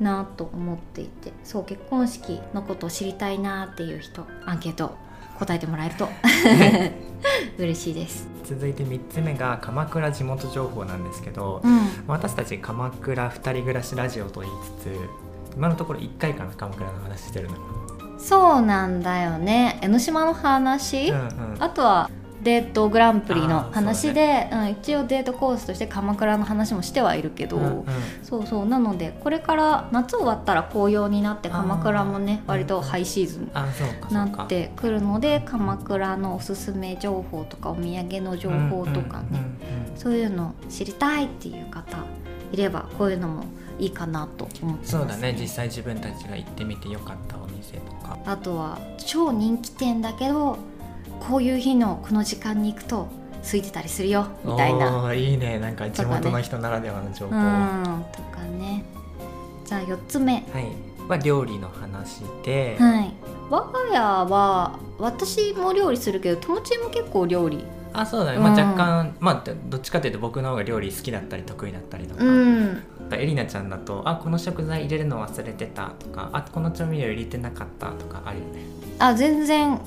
[0.00, 1.32] なと思っていて。
[1.44, 4.96] そう結婚式のことを知りたいなっていう人アンケート
[5.38, 6.08] 答えてもらえると。
[7.58, 8.28] 嬉しいです。
[8.44, 11.80] 続いて3つ目が鎌倉地元情報なんですけど、うん。
[12.06, 14.98] 私たち鎌倉2人暮らしラジオと言いつつ
[15.56, 17.56] 今のところ1回かな鎌倉の話してるの、
[18.18, 19.78] そうなんだよね。
[19.82, 21.28] 江ノ島の話、うんうん、
[21.58, 22.10] あとは
[22.42, 27.84] デートグランプリの話でう、ん、一応デートコースとして鎌倉の話もしてはいるけど、うんうん。
[28.22, 34.14] そうそうなのでこれから夏終わったら紅葉になって鎌倉もね割とハイシーズンあそうかそうか。
[34.14, 39.58] なってくるので鎌倉のおすすめ情報とかお土産の情報とかね、うんうん
[39.98, 41.98] そういうの知りたいっていう方
[42.52, 43.44] いればこういうのも
[43.80, 45.36] いいかなと思ってます、そうだね。
[45.38, 48.16] 実際自分たちが行ってみてよかったお店とか。
[48.24, 50.56] あとは超人気店だけど
[51.20, 53.08] こういう日のこの時間に行くと
[53.42, 55.14] 空いてたりするよみたいな。
[55.14, 55.58] いいね。
[55.58, 57.32] なんか地元の人ならではの情報、
[58.12, 58.84] とかね。
[59.64, 60.38] じゃあ4つ目。
[60.38, 60.44] い。
[61.08, 63.12] は料理の話で、はい。
[63.50, 67.64] 我が家は私も料理するけど友達も結構料理。
[67.94, 72.82] あそうだね、まあ、うん若干、まあどっちかというと僕の方が料理好きだったり得意だったりとか、うん。
[73.12, 78.66] エリナちゃんだとあこの食材入れるの忘れてたとかあこの調味料入れてなかったとかあるよね、
[78.98, 79.80] あ全然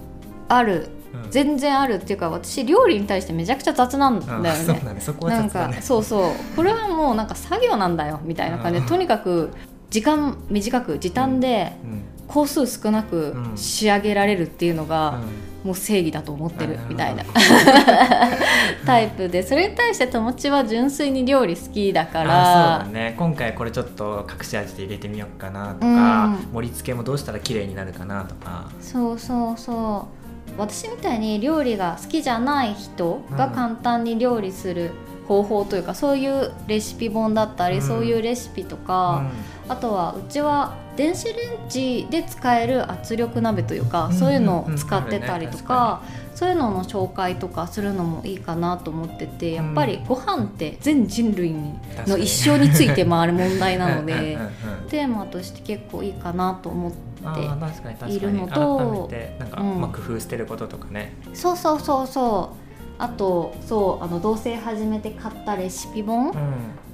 [0.47, 0.89] ある。
[0.95, 5.01] うん全然あるっていうか私料理に対してめちゃくちゃ雑なんだようんね、そうだね。
[5.01, 5.75] そこはなん雑だね。
[5.75, 6.31] かそうそう。
[6.55, 8.83] これはもうなんか作業なんだよみたいな感じうん。
[8.85, 9.51] でとにかく
[9.89, 12.01] 時間短く時短でうん。
[12.27, 13.57] 工数少なくうん。
[13.57, 15.19] 仕上げられるっていうのが
[15.63, 17.23] うもう正義だと思ってるうんみたいな。
[17.23, 17.25] う
[18.83, 23.15] んタイプでそれに対して友達は純粋に料理好きだかあらそうだね。
[23.17, 26.53] 今回これちょっと隠し味で入れてみようかなとか、うん。
[26.53, 28.69] 盛り付けもどうしたら綺麗になるかなとか。
[28.81, 30.20] そうそうそう
[30.57, 33.51] 私みたいに料理が好きじゃない人がうん。
[33.53, 34.91] 簡単に料理する
[35.27, 37.81] 方法というか、そういうレシピ本だったり、うん。
[37.81, 39.23] そういうレシピとか、
[39.71, 46.03] あとはうちは電子レンジで使える圧力鍋というか、うんそういうのうんを使ってたりとあか,、
[46.35, 51.73] そういうのの紹介とかするのもいいかなと思っててやっぱりご飯って全人類に
[52.05, 54.83] の一生について回る問題なのでうんうんうん。
[54.83, 59.79] うんテーマとして結構いいかなと思っているのとん。
[59.79, 61.13] まあ、工夫してることとかね。
[61.33, 63.01] そうそうそうそう。
[63.01, 66.31] あとそうあの同棲始めて買ったレシピ本、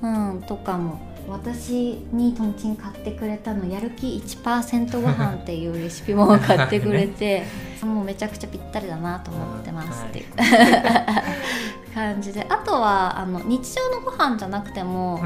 [0.01, 0.31] うん。
[0.33, 7.43] うん、とかも私にとんちん買ってくれたのやる気1%ご飯っていうレシピ本を買ってくれて、
[7.83, 10.25] もうめちゃくちゃぴったりだなと思ってますっていう、
[11.93, 12.45] 感じで。
[12.49, 15.21] あとはあの日常のご飯じゃなくても、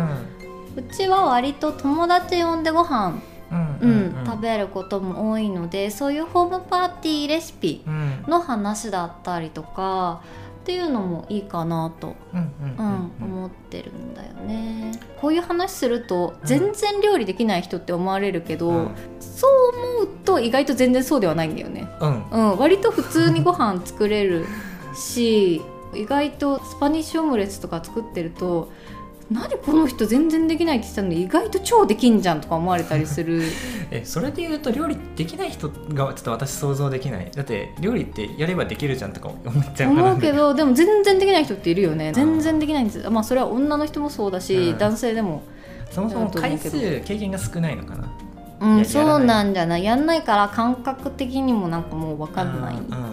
[0.75, 3.19] うちは割と友達呼んでご飯、
[3.51, 3.77] うん。
[3.81, 8.23] うん食べることも多いのでそういうホームパーティーレシピうん。
[8.27, 10.21] の話だったりとか
[10.61, 12.15] っていうのもいいかなと
[13.19, 14.91] 思ってるんだよね。
[15.19, 18.95] こういう話すると全然料理できない人って思われるけど、うん。
[19.19, 19.51] そう
[19.97, 22.29] 思うと意外と全然そうではないんだよね、うん。
[22.29, 24.45] うん、割と普通にご飯作れる
[24.93, 25.61] し
[25.95, 28.71] 意外とスパニッシュオムレツとか作ってると
[29.31, 33.43] 何この人全然できないって言ってたのに意外と超できんじゃんとか思われたりする。
[33.89, 37.31] えそれで言うと料理できない人がちょっと私想像できない。
[37.33, 40.07] だって料理ってやればできるじゃんとか思っちゃうから。
[40.09, 42.11] 思うけど でも全然できない人っているよね。
[42.13, 43.09] 全然できないんです。
[43.09, 44.77] まあそれは女の人もそうだし、うん。
[44.77, 45.43] 男性でも。
[45.91, 48.09] そもそも回数経験が少ないのかな。
[48.61, 49.83] うん、やそうなんじゃない。
[49.83, 53.10] やんないから感覚的にもなんかもう分かんない、うんうん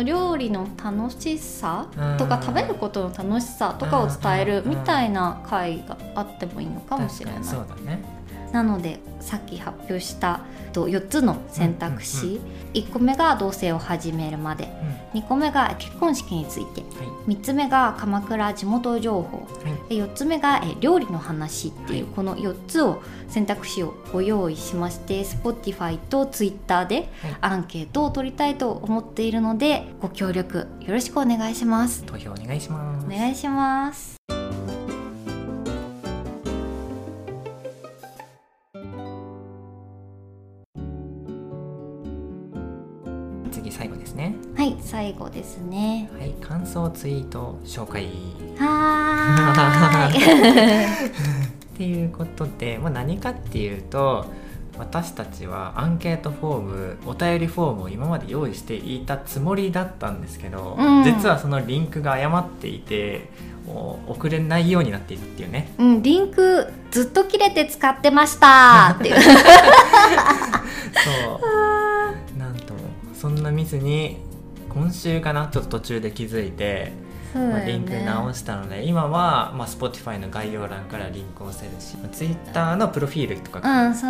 [0.00, 2.16] の料理の楽しさうん。
[2.16, 4.70] とか食べることの楽しさとかを伝えるうん。
[4.70, 7.44] みたいな回があってもいいのかもしれない。
[7.44, 8.19] そうだね
[8.52, 10.40] なのでさっき発表した
[10.72, 12.40] と4つの選択肢、
[12.74, 14.68] 1個目が同棲を始めるまで。
[15.14, 16.82] 2個目が結婚式について。
[16.82, 16.86] は
[17.26, 17.34] い。
[17.34, 19.38] 3つ目が鎌倉地元情報。
[19.38, 19.44] は
[19.90, 19.96] い。
[19.96, 22.14] で4つ目がえ料理の話っていうはい。
[22.14, 27.36] この4つを選択肢をご用意しまして Spotify と Twitter ではい。
[27.40, 34.39] アンケートを取りたいと思っているのでご協力よろしくお願いします投票お願いしますお願いします
[44.90, 46.10] 最後ですね。
[46.18, 48.08] はい感想ツイート紹介。
[48.58, 50.84] はーい。
[50.84, 54.26] っていうことで、まあ、何かっていうと
[54.76, 61.04] 私たちはアンケートフォームお便りフォームを今まで用意していたつもりだったんですけど、うん。
[61.04, 63.30] 実はそのリンクが誤っていて
[64.08, 65.72] 送れないようになっているっていうね。
[65.78, 68.96] うんリンクずっと切れて使ってました。
[68.98, 69.20] っていう。
[69.22, 69.30] そ
[72.34, 72.36] う。
[72.36, 72.80] なんとも
[73.14, 74.28] そんなミスに
[74.72, 75.48] 今週かな？
[75.48, 76.92] ちょっと途中で気づいて、
[77.34, 83.58] まあ、リンク直したので今は、まあ、Spotify の概要欄からリンクを押せるし Twitter のプロフィールとか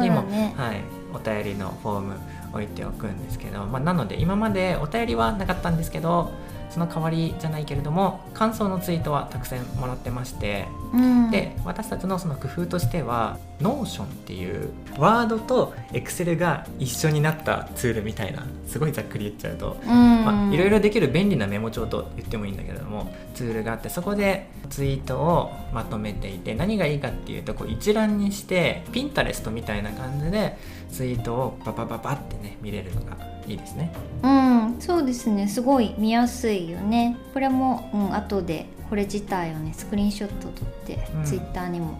[0.03, 0.55] にも、だね。
[0.57, 0.83] はい、
[1.13, 2.15] お便りのフォーム
[2.53, 6.33] 置いておくんですけど、まあ、なので今までお便りはなかったんですけど
[6.71, 11.31] その代わりじゃないけれども感想のツイートはたくさんもらってまして、うん。
[11.31, 20.25] で私たちのその工夫としては Notion っていうワードと Excel が一緒になったツールみたいなすごいざっくり言っちゃうとうん。
[20.25, 30.57] まあ、いろいろできる便利なメモ帳と言ってもいいんだけれどもツールがあってそこでツイートをまとめていて何がいいかっていうとこう一覧にしてピンタレストみたいな感じで
[30.91, 33.92] ツイートをババババってね見れるのがいいですね。
[34.22, 35.48] うん、そうですね。
[35.48, 37.16] すごい見やすいよね。
[37.34, 41.24] これも、うん、後でこれ自体をねスクリーンショット撮って、うん。
[41.24, 41.98] ツイッターにも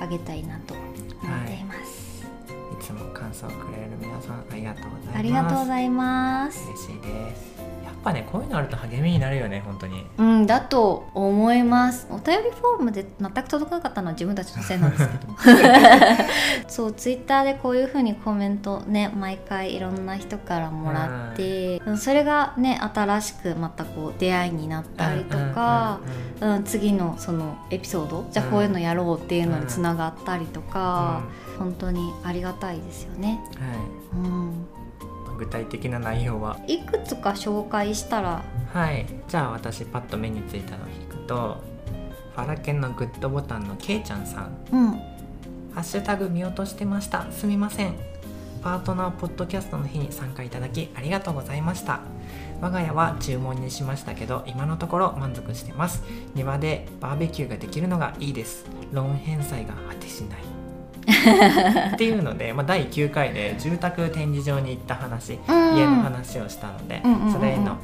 [0.00, 2.24] あげたいなと思っています、
[2.80, 5.18] いつも感想をくれる皆さんありがとうございます。
[5.18, 6.64] ありがとうございます。
[6.64, 7.73] 嬉しいです
[8.04, 10.06] ぱねこういうのあると励みになるよね本当に。
[10.18, 12.06] うんだと思います。
[12.10, 15.34] お便りフォームで全く届かなかったのは自分たちのせいなんですけど。
[16.68, 26.00] そうツイッターでこういう風にコメントね毎回いろんな人からもらって、それがね新しくまたこう出会いになったりとか、
[26.40, 31.22] うんうんうんうん、次のそのエピソードじゃあこういうのやろうっていうのにつながったりとか、
[31.58, 33.40] 本当にありがたいですよね。
[34.14, 34.73] うんうん、はい
[35.34, 36.58] 具体的な内容は？
[36.66, 38.44] いくつか紹介したら？
[38.72, 39.06] はい。
[39.28, 41.62] じゃあ私パッと目についたのを引くと
[42.34, 44.56] ファラケンのグッドボタンのけいちゃんさん。
[44.72, 44.90] うん。
[45.72, 47.30] ハッシュタグ見落としてました。
[47.30, 47.94] すみません。
[48.62, 52.00] パートナーポッドキャストの日に参加いただきありがとうございました。
[52.62, 56.02] 我が家は注文にしましたけど今のところ満足してます。
[56.34, 58.64] 庭でバーベキューができるのがいいです。
[58.92, 60.38] ローン返済が果てしない
[61.94, 65.76] っていうので、まあ、第9回で住宅展示場に行った話、うん。
[65.76, 67.32] 家の話をしたので、うんうんうんうん。
[67.32, 67.78] それへの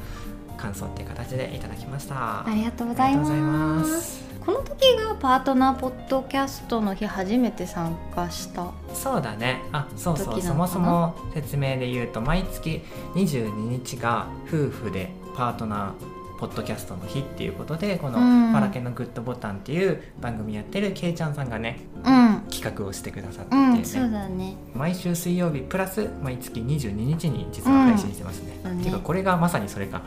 [0.57, 2.45] 感想っていう形でいただきました。
[2.45, 4.31] ありがとうございます。
[4.45, 9.61] この時がパートナーポッドキャストの日初めて参加したそうだね。
[9.71, 10.41] あそうそう。
[10.41, 12.81] そもそも説明で言うと毎月
[13.13, 22.31] 22日が夫婦でパートナーポッドキャストの日っていうことでこのうん「パラケンのグッドボタン」っていう番組やってるけいちゃんさんがねうん。
[22.49, 24.55] 企画をしてくださっていうね、そうだね。
[24.73, 28.59] 毎週水曜日プラス毎月22日に実は配信してますね。
[28.65, 28.79] うん。
[28.79, 30.01] っていうかこれがまさにそれか。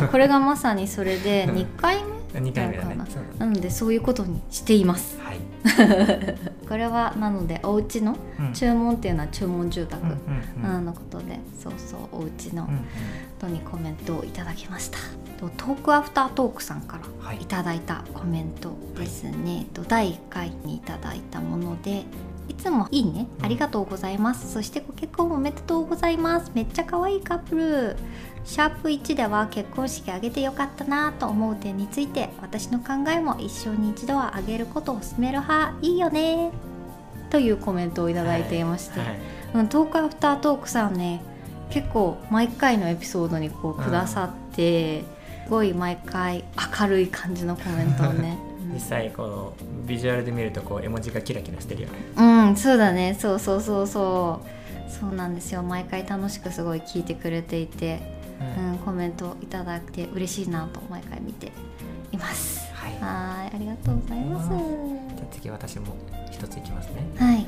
[0.00, 1.56] うん これがまさにそれでうん。
[1.56, 1.96] 2回
[2.32, 2.96] 目？2回目だね。
[3.38, 3.46] な。
[3.46, 5.18] のでそういうことにしています。
[5.20, 5.38] はい、
[6.66, 8.52] これはなのでお家のうん。
[8.54, 10.02] 注文っていうのは注文住宅
[10.62, 12.68] のことでそうそうお家の
[13.48, 14.98] にコメントをいただきました。
[15.38, 17.38] とトークアフタートークさんからはい。
[17.38, 22.04] いただいたコメントですね、と第1回にいただいたもので
[22.48, 23.26] いつもいいね。
[23.38, 23.44] うん。
[23.44, 26.50] ありがとうございます、そしてご結婚おめでとうございます。
[26.54, 27.96] めっちゃ可愛いカップル。
[28.44, 35.74] シャープ1では結婚式あげてよかったなと思う点について私の考えも一生に一度はあげることを勧める派。
[35.80, 36.50] いいよね。
[37.30, 39.18] というコメントをいただいていまして、はい。
[39.54, 41.22] うん、トークアフタートークさんね
[41.70, 45.02] 結構毎回のエピソードにこうくださって、
[45.44, 46.44] すごい毎回
[46.80, 48.38] 明るい感じのコメントをね。
[48.72, 51.94] 実際こうビジュアルで見るとこう絵文字がキラキラしてるよね。
[52.16, 53.16] うん、うんそうだね。
[53.18, 54.90] そうそうそうそう。
[54.90, 55.62] そうなんですよ。
[55.62, 58.00] 毎回楽しくすごい聞いてくれていて、
[58.58, 58.72] うん。
[58.72, 61.52] うん、コメントいただいて嬉しいなと毎回見て
[62.12, 62.72] います。
[62.72, 62.92] はい。
[63.00, 63.54] はーい。
[63.54, 64.48] ありがとうございます。
[64.48, 65.96] じゃあ次私も
[66.30, 67.06] 一ついきますね。
[67.16, 67.42] はい。
[67.42, 67.43] こ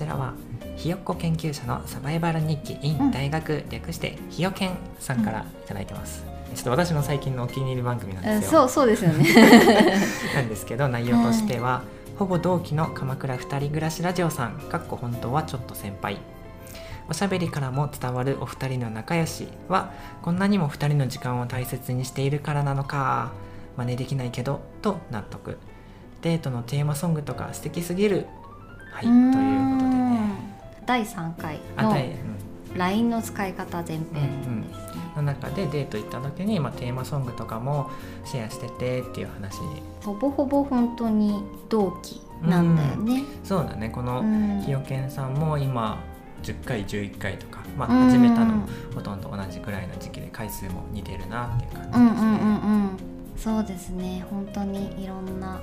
[0.00, 0.32] ちらは
[0.76, 6.24] ひよっこ研究者のサバイバル日記 in うん大学、略してひよけんさんからいただいてます。
[6.54, 8.62] ちょっと私の最近のお気に入り番組なんですよ。
[8.62, 9.26] そうそうですよね。
[10.34, 11.82] なんですけど内容としては、
[12.18, 16.18] ほぼ同期の鎌倉二人暮らしラジオさんかっこ本当はちょっと先輩。
[17.10, 19.92] おしゃべりからも伝わるお二人の仲良しは
[20.22, 23.32] こんなにも二人の時間を大切にしているからなのか
[23.76, 25.58] 真似できないけどと納得。
[26.22, 28.26] デートのテーマソングとか素敵すぎる
[29.00, 30.20] はいということでね。
[30.84, 31.96] 第3回の
[32.76, 34.64] LINE の使い方前編ですね、
[35.16, 37.90] の中でデート行った時に、まあ、テーマソングとかも
[38.24, 39.58] シェアしててっていう話
[40.04, 43.24] ほぼほぼ本当に同期なんだよね。
[43.44, 43.90] そうだね。
[43.90, 44.62] この、うん。
[44.62, 46.02] ひよけんさんも今
[46.42, 52.00] 10回11回とか、まあ、うん始めたのもほとんど同じくらいの時期で回数も似てるなっていう感じですね。
[52.00, 52.90] うんうんうんうん。
[53.36, 54.24] そうですね。
[54.30, 55.60] 本当にいろんな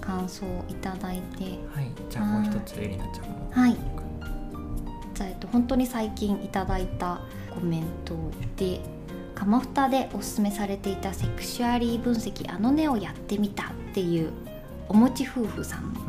[0.00, 1.44] 感想をいただいて。
[1.74, 3.50] はい、じゃあもう一つエリナちゃんも。
[3.50, 3.76] はい。
[5.14, 7.20] じゃあ、えっと、本当に最近いただいた
[7.50, 8.14] コメント
[8.56, 8.80] で
[9.34, 14.30] 「カマフタでおすすめされていたセクシュアリー分析あのねをやってみた」っていう
[14.88, 16.00] おもち夫婦さんの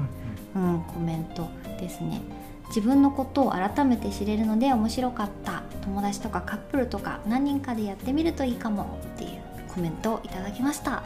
[0.55, 1.47] うんうんうん、コメント
[1.79, 2.21] ですね。
[2.67, 5.63] 自分のことを改めて知れるので面白かった。
[5.81, 11.03] 友達とかカップルとか何人かでやってみるといいかもっていうコメントをいただきました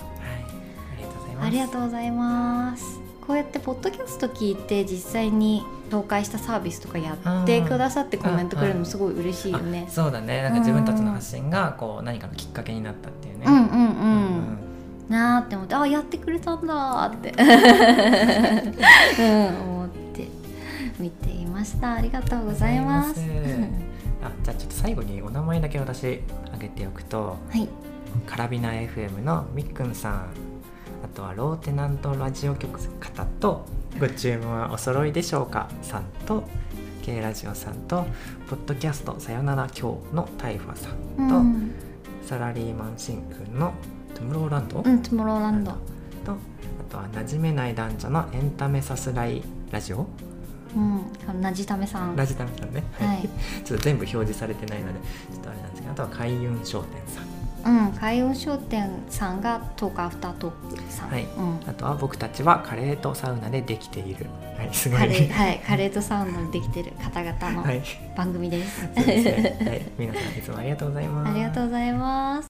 [1.35, 1.45] ます。
[1.47, 2.99] ありがとうございます。
[3.25, 9.85] こうやってポッドキャスト聞いて実際に紹介したサービスとかやってくださってコメントくれるのすごい嬉しいよね。
[9.87, 10.41] あそうだね。
[10.41, 13.45] なんか自分たちの発信がこう何かのきっかけになったっていうね。
[13.47, 13.81] うんうんうん、う
[14.51, 14.57] ん
[15.09, 17.31] なーって思ってあやってくれたんだーって、
[19.21, 20.27] うん、思って
[20.99, 21.93] 見ていました。
[21.93, 23.19] ありがとうございます。
[24.23, 27.67] あじゃあちょっと最後にお名前だけ私挙げておくとはい。
[28.25, 30.27] カラビナ FM のみっくんさん
[31.05, 33.63] あとはローテナントラジオ局方と
[33.99, 35.69] ご注文はお揃いでしょうか。
[35.83, 36.43] さんと
[37.03, 38.07] K ラジオさんと
[38.49, 41.75] ポッドキャストさよなら今日のタイファさんと、うん、
[42.23, 43.71] サラリーマンシンくんの
[44.15, 45.71] トゥムローランド、うん、トゥモローランド。
[45.71, 45.77] と
[46.31, 46.35] あ
[46.89, 50.07] とはは馴染めない男女のエンタメさすらいラジオ？
[50.75, 52.15] うんなじためさん。
[52.15, 53.29] ラジタメさんね、はい。
[53.63, 54.99] ちょっと全部表示されてないので
[55.31, 57.34] ちょっとあれなんですけどあとは開運商店さん
[57.65, 57.91] うん。
[57.93, 61.23] 開運商店さんがトークアフタートークさん、はい。
[61.23, 61.59] うん。
[61.67, 64.27] あとは僕たちはカレーとサウナでできている。
[64.57, 64.69] はい。
[64.73, 64.99] すごい。
[64.99, 65.59] カレーはい。
[65.65, 67.81] カレーとサウナでできてる方々のはい。
[68.15, 71.31] 番組です、 そうですね、 はい、皆さんいつもありがとうございます。
[71.31, 72.47] ありがとうございます。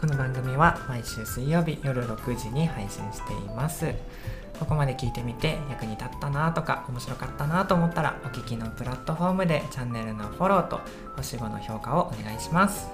[0.00, 3.86] この番組は毎週水曜日夜6時に配信しています
[4.58, 10.80] ここまで聞いてみて役に立ったなとか面白かったなと思ったらお聞きのプラットフォームでチャンネルのフォローと
[11.16, 12.88] 星5の評価をお願いします。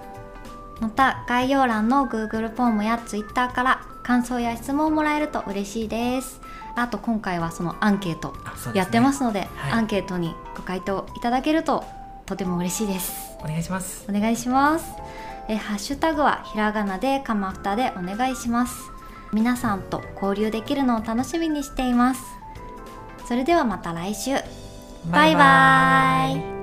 [0.81, 6.41] また概要欄の Google フォームや Twitter から感想や質問をもらえると嬉しいです。
[6.77, 8.35] あと今回はそのアンケート
[8.75, 9.73] やってますのではい。
[9.73, 11.85] アンケートにご回答いただけると
[12.27, 13.37] とても嬉しいです。
[13.41, 14.05] お願いします。
[14.09, 14.87] お願いします。
[15.49, 18.94] えハッシュタグはひらがなでかまふたでお願いします
[19.35, 22.23] 皆さんと交流できるのを楽しみにしています。
[23.27, 24.37] それではまた来週。
[25.11, 26.54] バイバイ